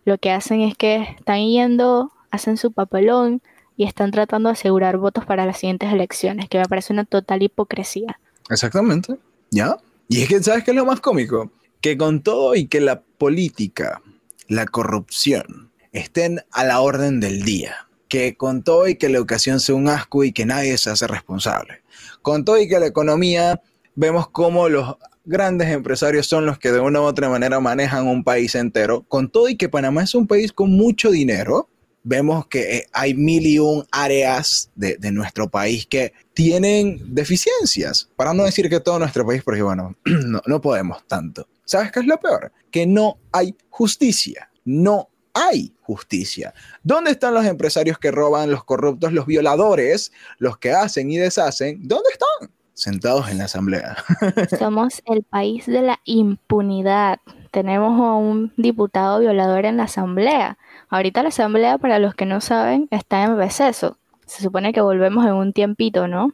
[0.06, 3.41] lo que hacen es que están yendo, hacen su papelón
[3.78, 7.41] y están tratando de asegurar votos para las siguientes elecciones, que me parece una total
[7.41, 8.19] hipocresía.
[8.49, 9.15] Exactamente,
[9.49, 9.78] ¿ya?
[10.10, 11.49] Y es que, ¿sabes qué es lo más cómico?
[11.80, 14.02] Que con todo y que la política,
[14.49, 19.62] la corrupción, estén a la orden del día, que con todo y que la educación
[19.62, 21.82] sea un asco y que nadie se hace responsable,
[22.21, 23.62] con todo y que la economía
[23.95, 28.24] vemos cómo los grandes empresarios son los que de una u otra manera manejan un
[28.24, 29.04] país entero.
[29.08, 31.70] Con todo y que Panamá es un país con mucho dinero,
[32.04, 38.10] vemos que eh, hay mil y un áreas de, nuestro país que tienen deficiencias.
[38.16, 39.96] Para no decir que todo nuestro país, porque bueno,
[40.46, 41.48] no, podemos tanto.
[41.66, 42.52] ¿Sabes qué es lo peor?
[42.70, 44.50] Que no hay justicia.
[44.66, 46.54] No hay justicia.
[46.84, 51.80] ¿Dónde están los empresarios que roban, los corruptos, los violadores, los que hacen y deshacen?
[51.88, 52.52] ¿Dónde están?
[52.74, 53.96] Sentados en la asamblea.
[54.60, 57.20] Somos el país de la impunidad.
[57.52, 60.58] Tenemos a un diputado violador en la asamblea.
[60.90, 63.98] Ahorita la asamblea, para los que no saben, está en receso.
[64.26, 66.32] Se supone que volvemos en un tiempito, ¿no?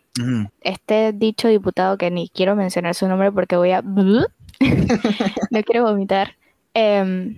[0.62, 3.82] Este dicho diputado, que ni quiero mencionar su nombre porque voy a...
[3.82, 6.36] no quiero vomitar.
[6.74, 7.36] Em,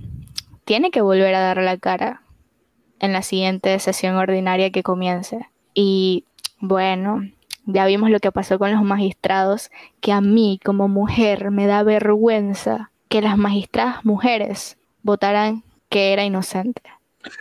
[0.66, 2.22] tiene que volver a dar la cara
[3.00, 5.48] en la siguiente sesión ordinaria que comience.
[5.74, 6.26] Y
[6.60, 7.22] bueno,
[7.66, 11.84] ya vimos lo que pasó con los magistrados, que a mí como mujer me da
[11.84, 16.82] vergüenza que las magistradas mujeres votaran que era inocente.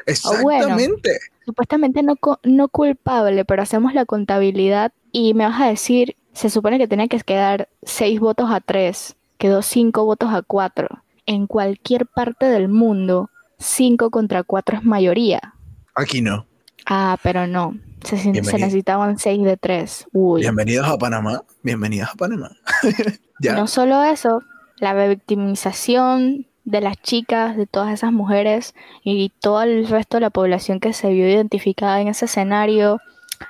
[0.06, 1.18] Exactamente.
[1.44, 6.78] supuestamente no, no culpable, pero hacemos la contabilidad y me vas a decir, se supone
[6.78, 11.02] que tenía que quedar seis votos a tres, quedó cinco votos a cuatro.
[11.26, 15.54] En cualquier parte del mundo, cinco contra cuatro es mayoría.
[15.94, 16.46] Aquí no.
[16.92, 17.78] Ah, pero no.
[18.02, 20.08] Se, necesitaban seis de tres.
[20.12, 21.44] Bienvenidos a Panamá.
[21.62, 22.50] Bienvenidos a Panamá.
[23.54, 24.42] No solo eso,
[24.80, 30.28] la victimización de las chicas, de todas esas mujeres y todo el resto de la
[30.28, 32.98] población que se vio identificada en ese escenario.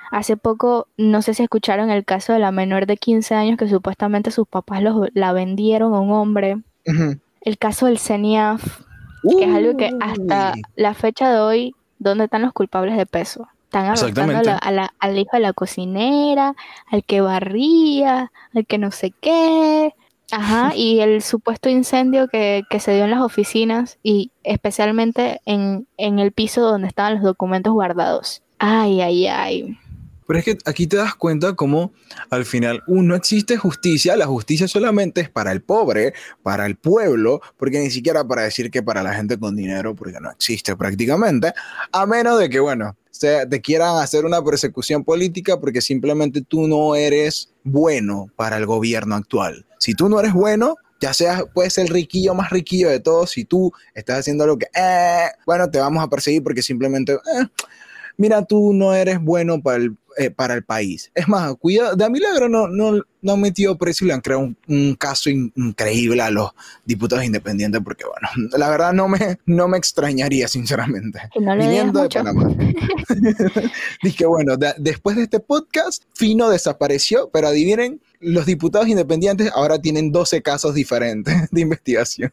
[0.09, 3.67] Hace poco, no sé si escucharon el caso de la menor de 15 años que
[3.67, 4.81] supuestamente sus papás
[5.13, 6.61] la vendieron a un hombre.
[7.41, 8.63] El caso del CENIAF,
[9.23, 13.47] que es algo que hasta la fecha de hoy, ¿dónde están los culpables de peso?
[13.65, 16.55] Están arrestando a la, al hijo de la cocinera,
[16.87, 19.93] al que barría, al que no sé qué.
[20.31, 26.19] Ajá, y el supuesto incendio que, se dio en las oficinas y especialmente en, en
[26.19, 28.41] el piso donde estaban los documentos guardados.
[28.57, 29.77] Ay, ay, ay.
[30.31, 31.91] Pero es que aquí te das cuenta cómo
[32.29, 36.77] al final uh, no existe justicia, la justicia solamente es para el pobre, para el
[36.77, 40.73] pueblo, porque ni siquiera para decir que para la gente con dinero, porque no existe
[40.77, 41.51] prácticamente,
[41.91, 46.65] a menos de que, bueno, se, te quieran hacer una persecución política porque simplemente tú
[46.65, 49.65] no eres bueno para el gobierno actual.
[49.79, 53.31] Si tú no eres bueno, ya seas, puedes ser el riquillo más riquillo de todos,
[53.31, 57.47] si tú estás haciendo algo que, eh, bueno, te vamos a perseguir porque simplemente, eh,
[58.17, 61.11] mira, tú no eres bueno para el, eh, para el país.
[61.15, 64.49] Es más, cuidado, de milagro no, no, no han metido precio y le han creado
[64.67, 66.51] un, caso increíble a los
[66.85, 71.19] diputados independientes, porque bueno, la verdad no me, no me extrañaría, sinceramente.
[71.39, 72.49] No Viniendo de Panamá.
[74.03, 80.11] Dije, bueno, después de este podcast, Fino desapareció, pero adivinen, los diputados independientes ahora tienen
[80.11, 82.31] 12 casos diferentes de investigación.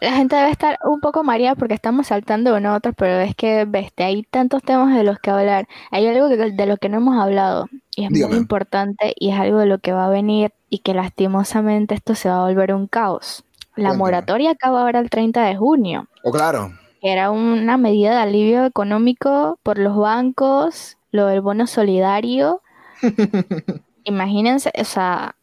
[0.00, 3.34] La gente debe estar un poco mareada porque estamos saltando uno a otro, pero es
[3.36, 5.68] que, veste, hay tantos temas de los que hablar.
[5.90, 9.58] Hay algo de lo que no hemos hablado y es muy importante y es algo
[9.58, 12.86] de lo que va a venir y que lastimosamente esto se va a volver un
[12.86, 13.44] caos.
[13.76, 16.06] La moratoria acaba ahora el 30 de junio.
[16.24, 16.72] Oh, claro.
[17.00, 22.60] Era una medida de alivio económico por los bancos, lo del bono solidario.
[24.04, 25.36] Imagínense, o sea,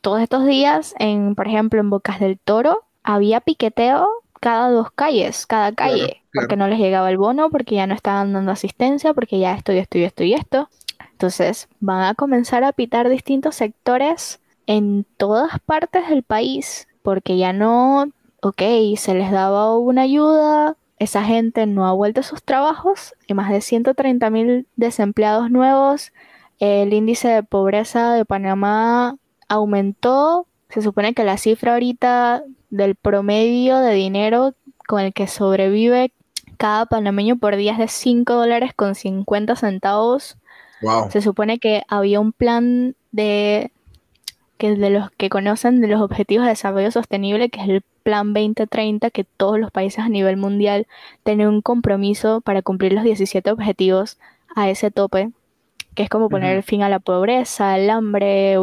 [0.00, 4.08] todos estos días, en, por ejemplo, en Bocas del Toro, había piqueteo
[4.40, 8.32] cada dos calles, cada calle, porque no les llegaba el bono, porque ya no estaban
[8.32, 10.68] dando asistencia, porque ya esto y esto y esto y esto.
[11.12, 17.52] Entonces van a comenzar a pitar distintos sectores en todas partes del país, porque ya
[17.52, 18.62] no, ok,
[18.96, 23.50] se les daba una ayuda, esa gente no ha vuelto a sus trabajos, y más
[23.50, 26.12] de 130 mil desempleados nuevos,
[26.60, 29.16] el índice de pobreza de Panamá
[29.48, 34.54] aumentó, se supone que la cifra ahorita del promedio de dinero
[34.86, 36.12] con el que sobrevive
[36.56, 40.36] cada panameño por día es de 5 dólares con 50 centavos.
[41.10, 43.72] Se supone que había un plan de
[44.58, 48.34] que de los que conocen de los objetivos de desarrollo sostenible, que es el Plan
[48.34, 50.86] 2030, que todos los países a nivel mundial
[51.22, 54.18] tienen un compromiso para cumplir los 17 objetivos
[54.54, 55.30] a ese tope,
[56.00, 58.54] que es como poner fin a la pobreza, el hambre,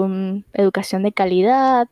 [0.53, 1.87] educación de calidad,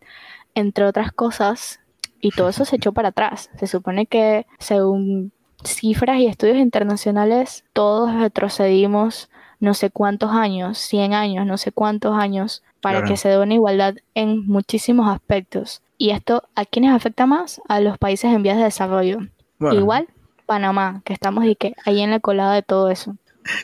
[0.56, 1.82] entre otras cosas,
[2.20, 3.52] y todo eso se echó para atrás.
[3.60, 5.32] Se supone que según
[5.64, 9.30] cifras y estudios internacionales, todos retrocedimos
[9.60, 13.54] no sé cuántos años, 100 años, no sé cuántos años, para que se dé una
[13.54, 15.84] igualdad en muchísimos aspectos.
[16.00, 17.62] Y esto, ¿a quiénes afecta más?
[17.68, 19.20] A los países en vías de desarrollo.
[19.60, 20.08] Igual,
[20.48, 23.16] Panamá, que estamos y que ahí en la colada de todo eso.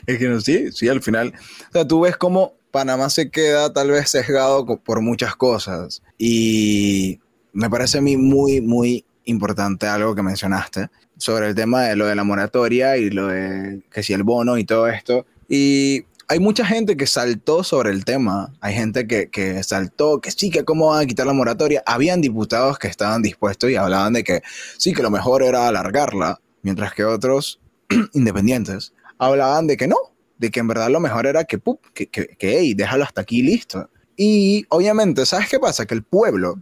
[0.06, 1.32] Es que sí, sí, al final.
[1.68, 6.02] O sea, tú ves cómo Panamá se queda tal vez sesgado por muchas cosas.
[6.18, 7.20] Y
[7.52, 12.06] me parece a mí muy, muy importante algo que mencionaste sobre el tema de lo
[12.06, 15.26] de la moratoria y lo de que si el bono y todo esto.
[15.48, 20.30] Y hay mucha gente que saltó sobre el tema, hay gente que, que, saltó, que
[20.30, 21.82] sí, que cómo van a quitar la moratoria.
[21.84, 24.42] Habían diputados que estaban dispuestos y hablaban de que
[24.78, 27.60] sí, que lo mejor era alargarla, mientras que otros
[28.14, 28.94] independientes
[29.26, 29.96] hablaban de que no,
[30.38, 33.20] de que en verdad lo mejor era que, pup, que, que, que hey, déjalo hasta
[33.20, 33.88] aquí listo.
[34.16, 35.86] Y obviamente, ¿sabes qué pasa?
[35.86, 36.60] Que el pueblo,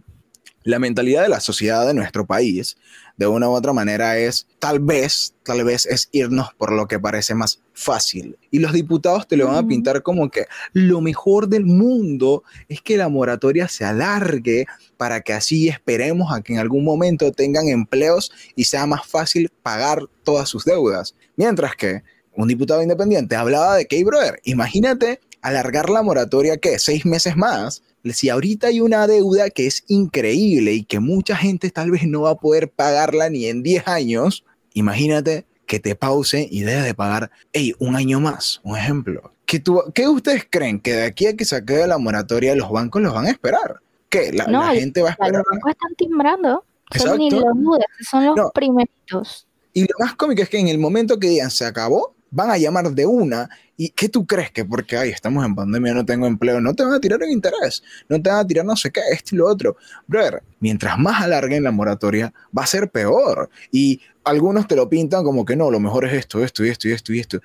[0.63, 2.77] la mentalidad de la sociedad de nuestro país,
[3.17, 6.99] de una u otra manera es, tal vez, tal vez es irnos por lo que
[6.99, 8.37] parece más fácil.
[8.51, 12.81] Y los diputados te lo van a pintar como que lo mejor del mundo es
[12.81, 17.67] que la moratoria se alargue para que así esperemos a que en algún momento tengan
[17.67, 21.15] empleos y sea más fácil pagar todas sus deudas.
[21.35, 22.03] Mientras que
[22.35, 26.79] un diputado independiente hablaba de que, brother, imagínate alargar la moratoria, ¿qué?
[26.79, 27.83] Seis meses más.
[28.13, 32.21] Si ahorita hay una deuda que es increíble y que mucha gente tal vez no
[32.21, 36.93] va a poder pagarla ni en 10 años, imagínate que te pause y dejes de
[36.93, 39.33] pagar, hey, un año más, un ejemplo.
[39.45, 40.79] ¿Qué, tú, ¿Qué ustedes creen?
[40.79, 43.81] ¿Que de aquí a que se acabe la moratoria los bancos los van a esperar?
[44.09, 44.31] ¿Qué?
[44.33, 45.33] ¿La, no, gente va a esperar?
[45.33, 46.65] Los bancos están timbrando.
[46.97, 49.47] Son ni los dudes, son los primeritos.
[49.73, 52.57] Y lo más cómico es que en el momento que digan se acabó, van a
[52.57, 53.49] llamar de una.
[53.77, 56.83] ¿Y qué tú crees que porque, ay, estamos en pandemia, no tengo empleo, no te
[56.83, 59.37] van a tirar en interés, no te van a tirar no sé qué, esto y
[59.39, 59.75] lo otro?
[60.07, 63.49] Brother, mientras más alarguen la moratoria, va a ser peor.
[63.71, 66.87] Y algunos te lo pintan como que no, lo mejor es esto, esto y esto
[66.87, 67.39] y esto y esto.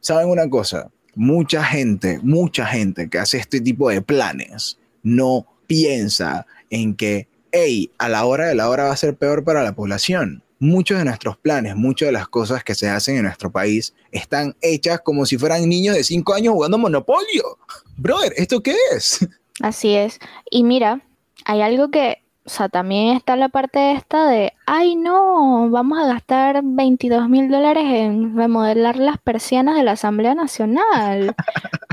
[0.00, 0.90] ¿Saben una cosa?
[1.14, 7.90] Mucha gente, mucha gente que hace este tipo de planes no piensa en que, hey,
[7.98, 11.04] a la hora de la hora va a ser peor para la población muchos de
[11.04, 15.26] nuestros planes, muchas de las cosas que se hacen en nuestro país están hechas como
[15.26, 17.58] si fueran niños de 5 años jugando Monopolio.
[17.96, 19.26] Brother, ¿esto qué es?
[19.60, 20.18] Así es.
[20.50, 21.00] Y mira,
[21.44, 26.06] hay algo que, o sea, también está la parte esta de, ay no, vamos a
[26.06, 31.34] gastar 22 mil dólares en remodelar las persianas de la Asamblea Nacional.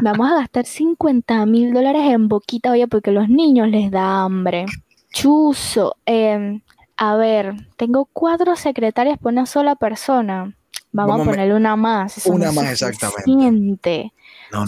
[0.01, 4.23] Vamos a gastar 50 mil dólares en boquita, oye, porque a los niños les da
[4.23, 4.65] hambre.
[5.13, 5.95] Chuzo.
[6.05, 6.59] Eh,
[6.97, 10.55] a ver, tengo cuatro secretarias por una sola persona.
[10.91, 12.23] Vamos, a ponerle una más.
[12.27, 14.13] una más, exactamente.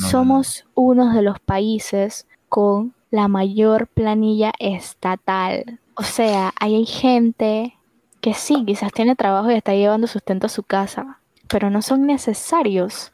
[0.09, 5.79] Somos uno de los países con la mayor planilla estatal.
[5.95, 7.77] O sea, ahí hay gente
[8.21, 12.07] que sí, quizás tiene trabajo y está llevando sustento a su casa, pero no son
[12.07, 13.11] necesarios.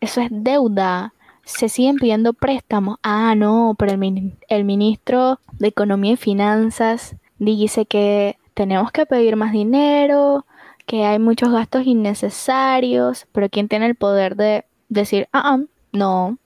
[0.00, 1.14] Eso es deuda.
[1.44, 2.98] Se siguen pidiendo préstamos.
[3.02, 9.36] Ah, no, pero el, el ministro de Economía y Finanzas dice que tenemos que pedir
[9.36, 10.44] más dinero,
[10.84, 15.58] que hay muchos gastos innecesarios, pero ¿quién tiene el poder de decir, ah, ah
[15.92, 16.36] no,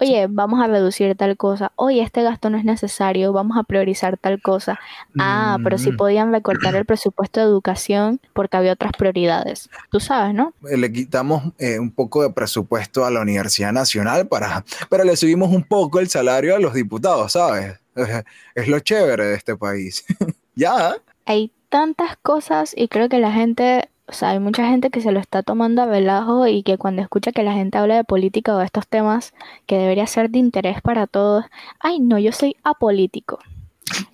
[0.00, 1.72] Oye, vamos a reducir tal cosa.
[1.74, 3.32] Oye, este gasto no es necesario.
[3.32, 4.78] Vamos a priorizar tal cosa.
[5.18, 5.96] Ah, pero sí mm.
[5.96, 9.68] podían recortar el presupuesto de educación porque había otras prioridades.
[9.90, 10.54] Tú sabes, ¿no?
[10.70, 15.16] Eh, le quitamos eh, un poco de presupuesto a la Universidad Nacional para, pero le
[15.16, 17.80] subimos un poco el salario a los diputados, ¿sabes?
[18.54, 20.04] Es lo chévere de este país.
[20.54, 20.94] ya
[21.26, 25.10] hay tantas cosas y creo que la gente, o sea, hay mucha gente que se
[25.10, 28.54] lo está tomando a relajo y que cuando escucha que la gente habla de política
[28.54, 29.34] o de estos temas
[29.66, 31.46] que debería ser de interés para todos,
[31.80, 33.40] ay no, yo soy apolítico.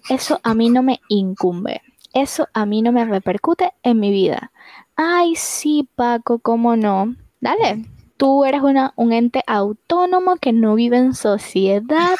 [0.08, 1.82] Eso a mí no me incumbe.
[2.14, 4.52] Eso a mí no me repercute en mi vida.
[4.96, 7.14] Ay, sí, Paco, ¿cómo no?
[7.42, 7.84] Dale,
[8.20, 12.18] tú eres una, un ente autónomo que no vive en sociedad,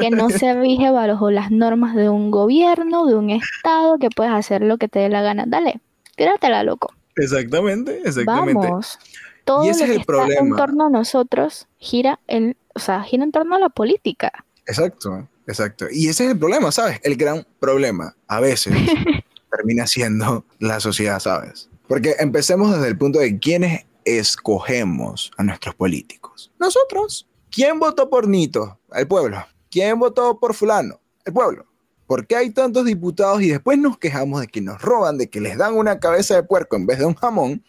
[0.00, 4.32] que no se rige bajo las normas de un gobierno, de un estado, que puedes
[4.32, 5.46] hacer lo que te dé la gana.
[5.48, 5.80] Dale,
[6.14, 6.94] tíratela, loco.
[7.16, 8.64] Exactamente, exactamente.
[8.64, 9.00] Vamos.
[9.44, 13.56] Todo lo que está en torno a nosotros gira en, o sea, gira en torno
[13.56, 14.30] a la política.
[14.66, 15.86] Exacto, exacto.
[15.90, 17.00] Y ese es el problema, ¿sabes?
[17.02, 18.72] El gran problema a veces
[19.50, 21.68] termina siendo la sociedad, ¿sabes?
[21.88, 23.84] Porque empecemos desde el punto de quiénes
[24.18, 26.52] escogemos a nuestros políticos?
[26.58, 27.26] Nosotros.
[27.50, 28.78] ¿Quién votó por Nito?
[28.92, 29.44] El pueblo.
[29.70, 31.00] ¿Quién votó por fulano?
[31.24, 31.66] El pueblo.
[32.06, 35.40] ¿Por qué hay tantos diputados y después nos quejamos de que nos roban, de que
[35.40, 37.62] les dan una cabeza de puerco en vez de un jamón?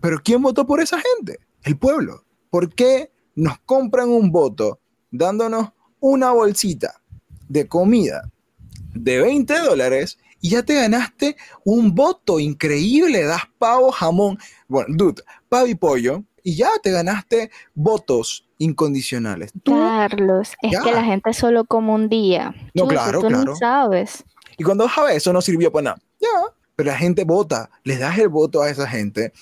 [0.00, 1.40] ¿Pero quién votó por esa gente?
[1.62, 2.24] El pueblo.
[2.50, 7.00] ¿Por qué nos compran un voto dándonos una bolsita
[7.48, 8.30] de comida
[8.94, 14.38] de 20 dólares y ya te ganaste un voto increíble, das pavo, jamón,
[14.68, 19.50] bueno, dude, pavo y pollo, y ya te ganaste votos incondicionales.
[19.64, 22.54] Carlos, es que la gente solo como un día.
[22.74, 23.44] No, claro, tú claro.
[23.44, 24.22] No sabes.
[24.56, 26.02] Y cuando sabes, eso no sirvió para nada.
[26.20, 29.32] Ya, pero la gente vota, le das el voto a esa gente,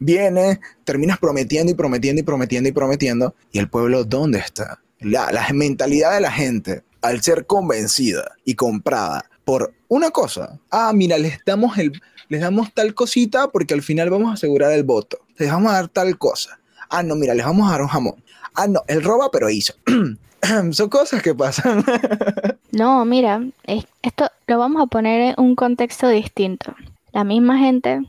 [0.00, 4.80] viene, terminas prometiendo y prometiendo y prometiendo y prometiendo, y el pueblo, ¿dónde está?
[4.98, 10.60] La, la mentalidad de la gente, al ser convencida y comprada por una cosa.
[10.70, 14.72] Ah, mira, les damos, el, les damos tal cosita porque al final vamos a asegurar
[14.72, 15.20] el voto.
[15.38, 16.60] Les vamos a dar tal cosa.
[16.90, 18.22] Ah, no, mira, les vamos a dar un jamón.
[18.52, 19.72] Ah, no, él roba, pero hizo.
[20.72, 21.82] Son cosas que pasan.
[22.72, 23.42] no, mira,
[24.02, 26.74] esto lo vamos a poner en un contexto distinto.
[27.12, 28.02] La misma gente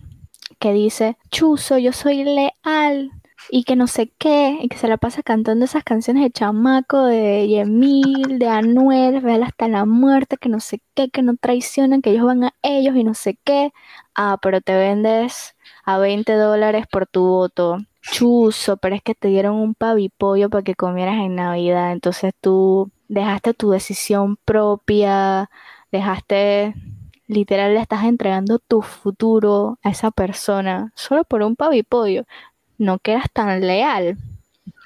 [0.60, 3.14] que dice, Chuzo, yo soy leal,
[3.52, 7.06] y que no sé qué, y que se la pasa cantando esas canciones de chamaco,
[7.06, 12.02] de Yemil, de Anuel, real hasta la muerte, que no sé qué, que no traicionan,
[12.02, 13.72] que ellos van a ellos y no sé qué.
[14.16, 17.78] Ah, pero te vendes a 20 dólares por tu voto.
[18.02, 22.92] Chuzo, pero es que te dieron un pavipollo para que comieras en Navidad, entonces tú
[23.08, 25.50] dejaste tu decisión propia,
[25.92, 26.76] dejaste
[27.30, 32.26] literal le estás entregando tu futuro a esa persona solo por un pavipollo
[32.80, 34.18] no quedas tan leal.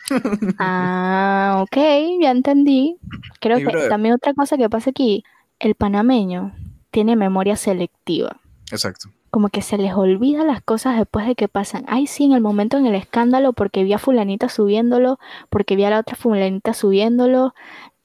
[0.59, 1.77] ah, ok,
[2.21, 2.97] ya entendí.
[3.39, 5.23] Creo que también otra cosa que pasa aquí,
[5.59, 6.53] el panameño
[6.91, 8.41] tiene memoria selectiva.
[8.71, 9.09] Exacto.
[9.29, 11.85] Como que se les olvida las cosas después de que pasan.
[11.87, 15.19] Ay, sí, en el momento en el escándalo, porque vi a fulanita subiéndolo,
[15.49, 17.55] porque vi a la otra fulanita subiéndolo,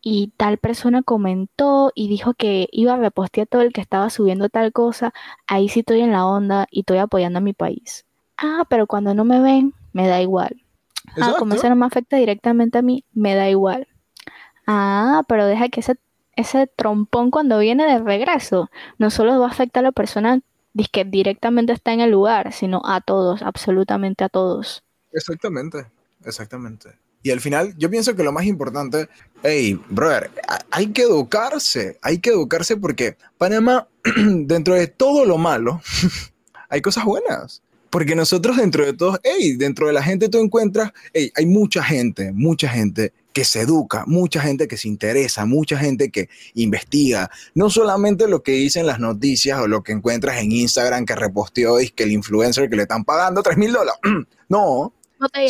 [0.00, 4.48] y tal persona comentó y dijo que iba a repostear todo el que estaba subiendo
[4.48, 5.12] tal cosa.
[5.46, 8.06] Ahí sí estoy en la onda y estoy apoyando a mi país.
[8.38, 10.62] Ah, pero cuando no me ven, me da igual.
[11.20, 13.88] Ah, como eso no me afecta directamente a mí, me da igual.
[14.66, 15.96] Ah, pero deja que ese,
[16.36, 20.40] ese trompón cuando viene de regreso no solo va a afectar a la persona
[20.86, 24.84] que directamente está en el lugar, sino a todos, absolutamente a todos.
[25.12, 25.86] Exactamente,
[26.24, 26.90] exactamente.
[27.22, 29.08] Y al final, yo pienso que lo más importante,
[29.42, 30.30] hey, brother,
[30.70, 35.80] hay que educarse, hay que educarse porque Panamá, dentro de todo lo malo,
[36.68, 37.62] hay cosas buenas.
[37.90, 41.82] Porque nosotros dentro de todos, hey, dentro de la gente tú encuentras, hey, hay mucha
[41.82, 47.30] gente, mucha gente que se educa, mucha gente que se interesa, mucha gente que investiga,
[47.54, 51.80] no solamente lo que dicen las noticias o lo que encuentras en Instagram que reposteó
[51.80, 54.00] y que el influencer que le están pagando 3 mil dólares,
[54.48, 54.92] no,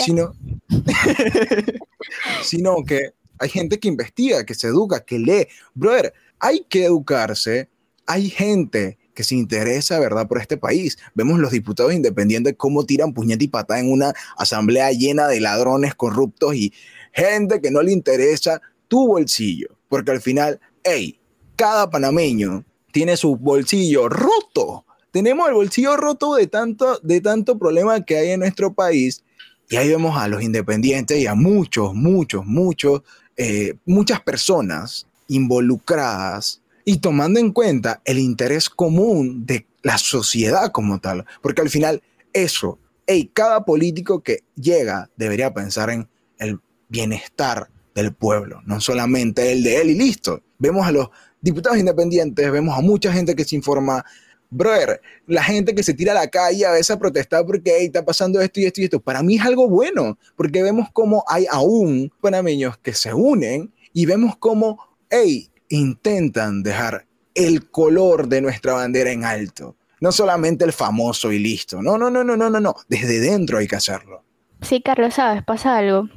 [0.05, 0.35] sino,
[2.43, 5.49] sino que hay gente que investiga, que se educa, que lee.
[5.75, 7.69] Brother, hay que educarse,
[8.07, 10.97] hay gente que se interesa, ¿verdad?, por este país.
[11.13, 15.97] Vemos los diputados independientes cómo tiran puñete y patada en una asamblea llena de ladrones
[15.97, 16.73] corruptos y
[17.13, 19.71] gente que no le interesa tu bolsillo.
[19.89, 21.19] Porque al final, hey,
[21.57, 24.85] cada panameño tiene su bolsillo roto.
[25.11, 29.25] Tenemos el bolsillo roto de tanto, de tanto problema que hay en nuestro país.
[29.69, 33.03] Y ahí vemos a los independientes y a muchos, muchos, muchos,
[33.37, 40.99] eh, muchas personas involucradas y tomando en cuenta el interés común de la sociedad como
[40.99, 46.09] tal, porque al final eso, hey, cada político que llega debería pensar en
[46.39, 46.59] el
[46.89, 50.41] bienestar del pueblo, no solamente el de él y listo.
[50.59, 51.11] Vemos a los
[51.43, 54.03] diputados independientes, vemos a mucha gente que se informa,
[54.49, 57.87] brother, la gente que se tira a la calle a veces a protestar porque hey,
[57.89, 61.23] está pasando esto y esto y esto, para mí es algo bueno, porque vemos cómo
[61.29, 64.79] hay aún panameños que se unen y vemos cómo,
[65.11, 69.77] hey, intentan dejar el color de nuestra bandera en alto.
[70.01, 71.83] No solamente el famoso y listo.
[71.83, 72.75] No, no, no, no, no, no, no.
[72.89, 74.23] Desde dentro hay que hacerlo.
[74.63, 76.09] Sí, Carlos, sabes, pasa algo.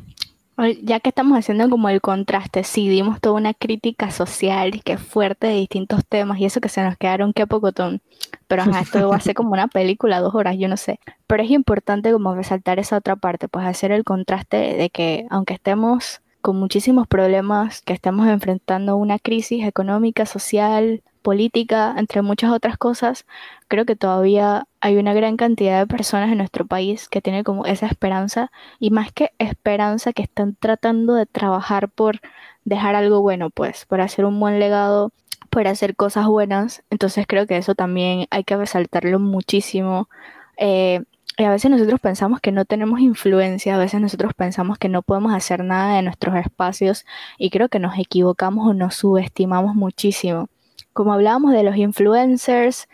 [0.83, 5.47] Ya que estamos haciendo como el contraste, sí, dimos toda una crítica social que fuerte
[5.47, 8.01] de distintos temas y eso que se nos quedaron qué pocotón.
[8.47, 10.99] Pero esto va a ser como una película, dos horas, yo no sé.
[11.25, 15.55] Pero es importante como resaltar esa otra parte, pues hacer el contraste de que aunque
[15.55, 22.77] estemos con muchísimos problemas, que estamos enfrentando una crisis económica, social, política, entre muchas otras
[22.77, 23.25] cosas,
[23.67, 27.65] creo que todavía hay una gran cantidad de personas en nuestro país que tienen como
[27.65, 32.19] esa esperanza y más que esperanza que están tratando de trabajar por
[32.65, 35.11] dejar algo bueno, pues, por hacer un buen legado,
[35.49, 36.83] por hacer cosas buenas.
[36.89, 40.09] Entonces creo que eso también hay que resaltarlo muchísimo.
[40.57, 41.03] Eh,
[41.41, 45.01] y a veces nosotros pensamos que no tenemos influencia, a veces nosotros pensamos que no
[45.01, 47.03] podemos hacer nada de nuestros espacios
[47.39, 50.49] y creo que nos equivocamos o nos subestimamos muchísimo.
[50.93, 52.87] Como hablábamos de los influencers,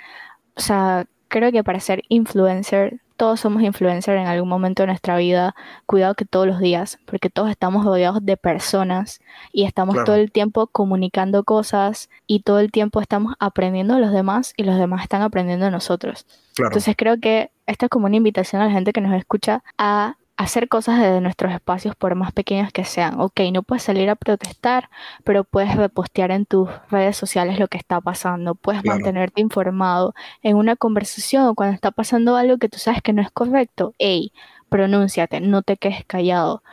[0.56, 5.18] o sea, creo que para ser influencer, todos somos influencers en algún momento de nuestra
[5.18, 5.56] vida,
[5.86, 9.20] cuidado que todos los días, porque todos estamos rodeados de personas
[9.52, 14.12] y estamos todo el tiempo comunicando cosas y todo el tiempo estamos aprendiendo de los
[14.12, 16.26] demás y los demás están aprendiendo de nosotros.
[16.58, 20.16] Entonces creo que esta es como una invitación a la gente que nos escucha a
[20.38, 23.20] hacer cosas desde nuestros espacios por más pequeños que sean.
[23.20, 24.90] Ok, no puedes salir a protestar,
[25.24, 30.14] pero puedes repostear en tus redes sociales lo que está pasando, puedes mantenerte informado
[30.44, 33.94] en una conversación o cuando está pasando algo que tú sabes que no es correcto.
[33.98, 34.32] Hey,
[34.70, 36.64] pronúnciate, no te quedes callado.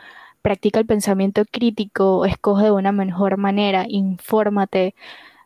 [0.43, 4.93] Practica el pensamiento crítico, escoge de una mejor manera, infórmate.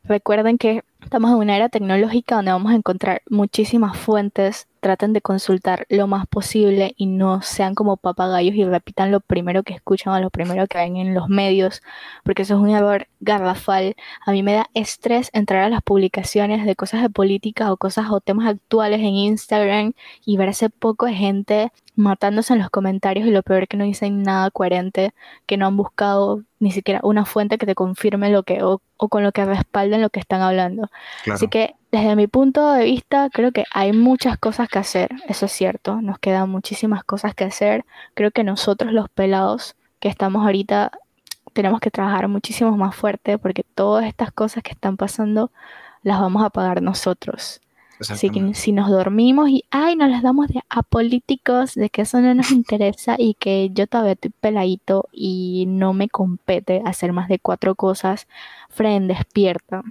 [0.04, 5.22] Recuerden que estamos en una era tecnológica donde vamos a encontrar muchísimas fuentes traten de
[5.22, 10.14] consultar lo más posible y no sean como papagayos y repitan lo primero que escuchan
[10.14, 11.82] o lo primero que ven en los medios,
[12.24, 13.96] porque eso es un error garrafal.
[14.26, 18.08] A mí me da estrés entrar a las publicaciones de cosas de política o cosas
[18.10, 19.94] o temas actuales en Instagram
[20.26, 23.84] y ver ese poco de gente matándose en los comentarios y lo peor que no
[23.84, 25.14] dicen nada coherente,
[25.46, 29.24] que no han buscado ni siquiera una fuente que te confirme lo que o, con
[29.24, 30.90] lo que respalden lo que están hablando.
[31.32, 35.48] Así que desde mi punto de vista creo que hay muchas cosas que hacer, eso
[35.48, 37.86] es cierto, nos quedan muchísimas cosas que hacer.
[38.14, 40.92] Creo que nosotros los pelados que estamos ahorita
[41.54, 45.52] tenemos que trabajar muchísimo más fuerte porque todas estas cosas que están pasando
[46.04, 47.62] las vamos a pagar nosotros.
[48.08, 52.22] Así que si nos dormimos y, ay, nos las damos de apolíticos, de que eso
[52.22, 57.28] no nos interesa y que yo todavía estoy peladito y no me compete hacer más
[57.28, 58.28] de cuatro cosas,
[58.70, 59.84] Fren, despierta.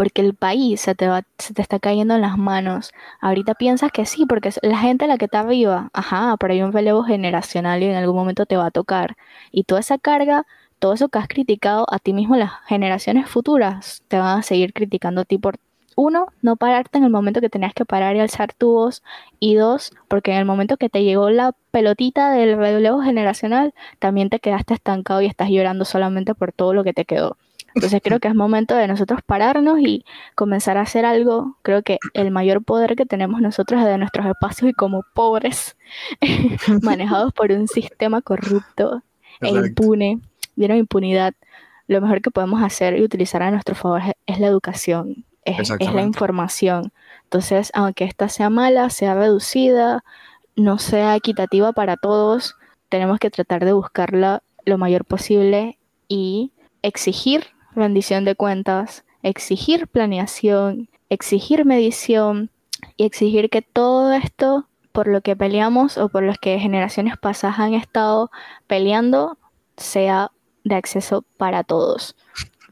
[0.00, 2.92] Porque el país se te, va, se te está cayendo en las manos.
[3.20, 6.72] Ahorita piensas que sí, porque la gente la que está viva, ajá, pero hay un
[6.72, 9.16] relevo generacional y en algún momento te va a tocar.
[9.52, 10.46] Y toda esa carga
[10.78, 14.72] todo eso que has criticado a ti mismo, las generaciones futuras te van a seguir
[14.72, 15.58] criticando a ti por
[15.94, 19.02] uno, no pararte en el momento que tenías que parar y alzar tu voz.
[19.38, 24.30] Y dos, porque en el momento que te llegó la pelotita del relevo generacional, también
[24.30, 27.36] te quedaste estancado y estás llorando solamente por todo lo que te quedó.
[27.74, 30.04] Entonces creo que es momento de nosotros pararnos y
[30.34, 31.56] comenzar a hacer algo.
[31.62, 35.76] Creo que el mayor poder que tenemos nosotros es de nuestros espacios y como pobres,
[36.82, 39.02] manejados por un sistema corrupto
[39.40, 40.20] e impune,
[40.56, 41.34] lleno de impunidad,
[41.86, 46.02] lo mejor que podemos hacer y utilizar a nuestro favor es la educación es, la
[46.02, 46.92] información.
[47.24, 50.04] Entonces, aunque esta sea mala, sea reducida,
[50.56, 52.56] no sea equitativa para todos,
[52.88, 56.52] tenemos que tratar de buscarla lo mayor posible y
[56.82, 57.46] exigir
[57.80, 62.50] rendición de cuentas, exigir planeación, exigir medición
[62.96, 67.58] y exigir que todo esto por lo que peleamos o por lo que generaciones pasadas
[67.58, 68.30] han estado
[68.66, 69.38] peleando
[69.76, 70.30] sea
[70.64, 72.16] de acceso para todos.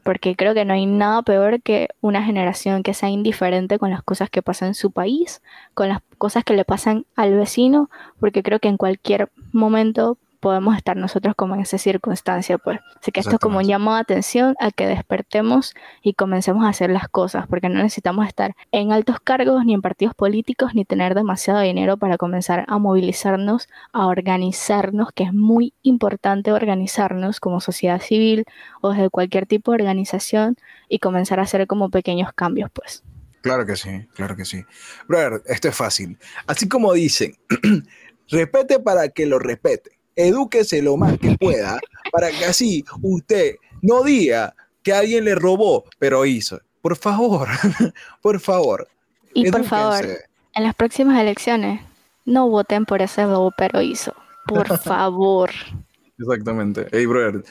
[0.03, 4.01] Porque creo que no hay nada peor que una generación que sea indiferente con las
[4.01, 5.41] cosas que pasan en su país,
[5.73, 7.89] con las cosas que le pasan al vecino,
[8.19, 12.79] porque creo que en cualquier momento podemos estar nosotros como en esa circunstancia, pues.
[12.99, 16.69] Así que esto es como un llamado de atención a que despertemos y comencemos a
[16.69, 20.85] hacer las cosas, porque no necesitamos estar en altos cargos, ni en partidos políticos, ni
[20.85, 27.61] tener demasiado dinero para comenzar a movilizarnos, a organizarnos, que es muy importante organizarnos como
[27.61, 28.45] sociedad civil
[28.81, 30.55] o desde cualquier tipo de organización
[30.87, 33.03] y comenzar a hacer como pequeños cambios, pues.
[33.41, 34.65] Claro que sí, claro que sí.
[35.07, 36.17] Brother, esto es fácil.
[36.45, 37.35] Así como dicen,
[38.29, 41.79] repete para que lo repete edúquese lo más que pueda
[42.11, 44.53] para que así usted no diga
[44.83, 46.59] que alguien le robó, pero hizo.
[46.81, 47.47] Por favor,
[48.21, 48.87] por favor.
[49.33, 50.05] Y por favor,
[50.55, 51.81] en las próximas elecciones,
[52.25, 54.13] no voten por ese robo, pero hizo.
[54.45, 55.51] Por favor.
[56.17, 56.87] Exactamente.
[56.91, 57.43] Hey, brother,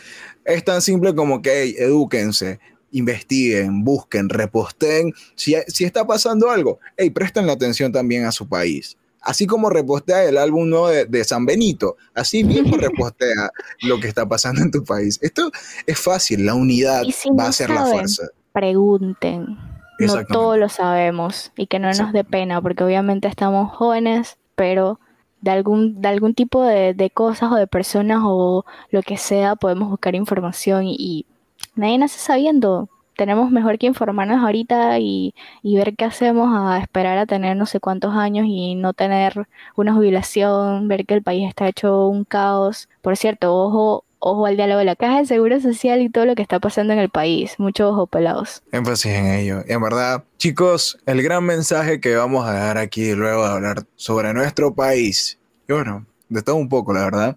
[0.45, 2.61] es tan simple como que, hey, edúquense,
[2.91, 5.15] investiguen, busquen, reposten.
[5.35, 9.71] Si, si está pasando algo, hey, presten la atención también a su país así como
[9.71, 13.51] repostea el álbum nuevo de, San Benito, así mismo repostea
[13.83, 15.19] lo que está pasando en tu país.
[15.23, 15.51] Esto
[15.87, 17.03] es fácil, la unidad
[17.39, 18.29] va a ser la fuerza.
[18.53, 19.59] Pregunten.
[20.01, 25.01] No todos lo sabemos y que no nos dé pena, porque obviamente estamos jóvenes, pero
[25.41, 29.91] de algún, de algún tipo de, cosas o de personas o lo que sea podemos
[29.91, 31.27] buscar información y, y
[31.75, 32.89] nadie nace sabiendo
[33.19, 37.81] tenemos mejor que informarnos ahorita y, ver qué hacemos a esperar a tener no sé
[37.81, 42.89] cuántos años y no tener una jubilación, ver que el país está hecho un caos.
[43.03, 46.37] Por cierto, ojo, ojo al diálogo de la caja de seguro social y todo lo
[46.37, 47.57] que está pasando en el país.
[47.59, 48.63] Mucho ojo pelados.
[48.71, 49.65] Énfasis en ello.
[49.69, 53.83] Y en verdad, chicos, el gran mensaje que vamos a dar aquí luego de hablar
[53.97, 55.39] sobre nuestro país,
[55.69, 57.37] y bueno, de todo un poco, la verdad,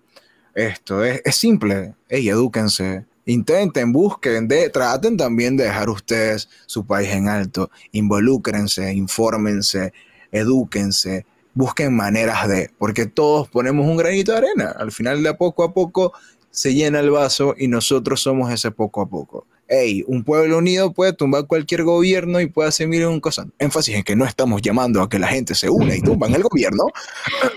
[0.54, 1.96] esto es, es simple.
[2.08, 8.94] Ey, edúquense intenten, busquen, de, traten también de dejar ustedes su país en alto, involúcrense,
[8.94, 9.94] infórmense,
[10.32, 15.64] edúquense, busquen maneras de, porque todos ponemos un granito de arena, al final de poco
[15.64, 16.14] a poco
[16.50, 19.46] se llena el vaso y nosotros somos ese poco a poco.
[19.68, 23.48] Hey, un pueblo unido puede tumbar cualquier gobierno y puede hacer miren un cosa.
[23.58, 26.44] Énfasis en que no estamos llamando a que la gente se una y tumban el
[26.44, 26.88] gobierno.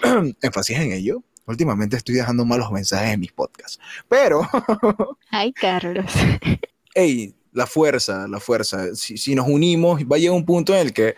[0.41, 3.79] Énfasis en ello Últimamente estoy dejando malos mensajes en mis podcasts.
[4.09, 4.49] Pero.
[5.31, 6.07] Ay, Carlos.
[6.95, 8.95] Ey, la fuerza, la fuerza.
[8.95, 11.15] Si, nos unimos, va a llegar un punto en el que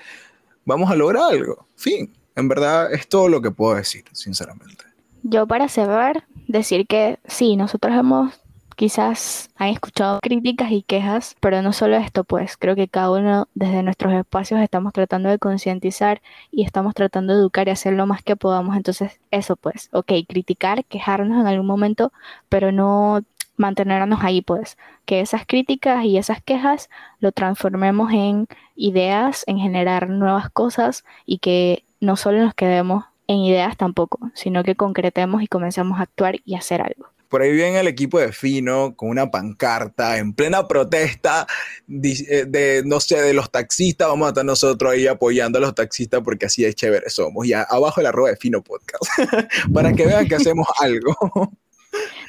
[0.65, 1.67] vamos a lograr algo.
[1.77, 2.13] Fin.
[2.35, 4.85] En verdad, es todo lo que puedo decir, sinceramente.
[5.23, 8.35] Yo, para cerrar, decir que sí, nosotros hemos
[8.77, 13.49] quizás han escuchado críticas y quejas, pero no solo esto, pues creo que cada uno
[13.55, 16.21] desde nuestros espacios estamos tratando de concientizar
[16.51, 18.77] y estamos tratando de educar y hacer lo más que podamos.
[18.77, 22.13] Entonces, eso pues, ok, criticar, quejarnos en algún momento,
[22.49, 23.23] pero no
[23.57, 28.47] mantenernos ahí, pues, que esas críticas y esas quejas lo transformemos en
[28.77, 34.63] ideas, en generar nuevas cosas y que no solo nos quedemos en ideas tampoco, sino
[34.63, 37.16] que concretemos y comencemos a actuar y hacer algo.
[37.29, 41.47] Por ahí viene el equipo de Fino con una pancarta en plena protesta
[41.89, 44.09] eh, de, no sé, de los taxistas.
[44.09, 47.47] Vamos a estar nosotros ahí apoyando a los taxistas porque así es chévere somos.
[47.47, 49.05] Y abajo la arroba de Fino Podcast
[49.73, 51.15] para que vean que hacemos algo.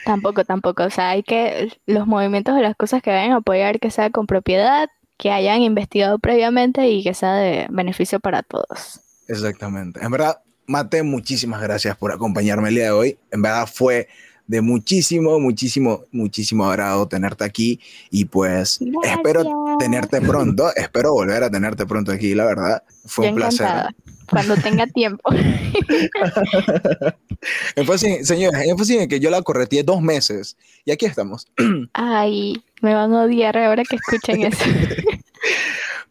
[0.06, 0.84] Tampoco, tampoco.
[0.84, 4.10] O sea, hay que los movimientos de las cosas que vayan a apoyar que sea
[4.10, 9.02] con propiedad, que hayan investigado previamente y que sea de beneficio para todos.
[9.28, 10.00] Exactamente.
[10.04, 10.38] En verdad,
[10.70, 13.18] Mate, muchísimas gracias por acompañarme el día de hoy.
[13.32, 14.10] En verdad fue
[14.48, 17.80] de muchísimo, muchísimo, muchísimo agrado tenerte aquí
[18.10, 19.43] y pues espero
[19.78, 22.84] tenerte pronto, espero volver a tenerte pronto aquí, la verdad.
[23.06, 23.68] Fue un placer.
[24.30, 25.30] Cuando tenga tiempo.
[27.76, 31.48] Entonces, señores, énfasis en que yo la correteé dos meses y aquí estamos.
[31.93, 34.66] Ay, me van a odiar ahora que escuchen eso.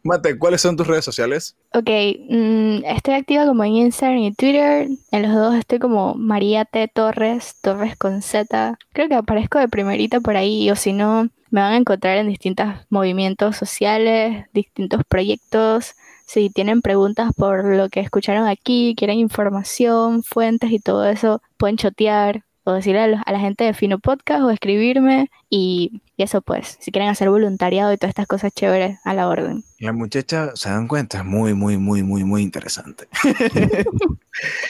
[0.07, 1.57] Mate, ¿cuáles son tus redes sociales?
[1.73, 1.89] Ok,
[2.29, 4.87] mm, estoy activa como en Instagram y Twitter.
[5.11, 6.87] En los dos estoy como María T.
[6.87, 8.77] Torres, Torres con Z.
[8.93, 12.29] Creo que aparezco de primerita por ahí, o si no, me van a encontrar en
[12.29, 15.95] distintos movimientos sociales, distintos proyectos.
[16.25, 21.75] Si tienen preguntas por lo que escucharon aquí, quieren información, fuentes y todo eso, pueden
[21.75, 26.91] chotear o decirle a, la gente de Fino Podcast o escribirme y, eso pues, si
[26.91, 29.63] quieren hacer voluntariado y todas estas cosas chéveres a la orden.
[29.79, 33.07] La muchacha, se dan cuenta, es muy, muy, muy, muy, muy interesante.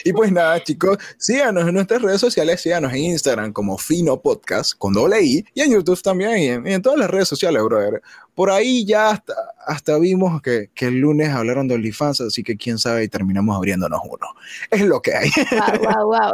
[0.04, 4.74] y pues nada, chicos, síganos en nuestras redes sociales, síganos en Instagram como Fino Podcast
[4.78, 8.02] con doble I y en YouTube también y en, todas las redes sociales, brother.
[8.36, 9.34] Por ahí ya hasta,
[9.66, 13.56] hasta vimos que, que, el lunes hablaron de OnlyFans, así que quién sabe y terminamos
[13.56, 14.28] abriéndonos uno.
[14.70, 15.30] Es lo que hay.
[15.80, 16.34] Wow, wow,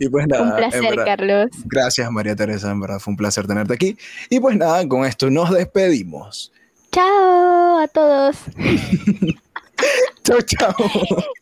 [0.00, 0.42] Y pues nada.
[0.42, 1.50] Un placer, Carlos.
[1.66, 3.98] Gracias, María Teresa, en verdad fue un placer tenerte aquí.
[4.30, 6.50] Y pues nada, con esto nos despedimos.
[6.90, 8.36] Chao a todos.
[10.24, 10.74] chao, chao.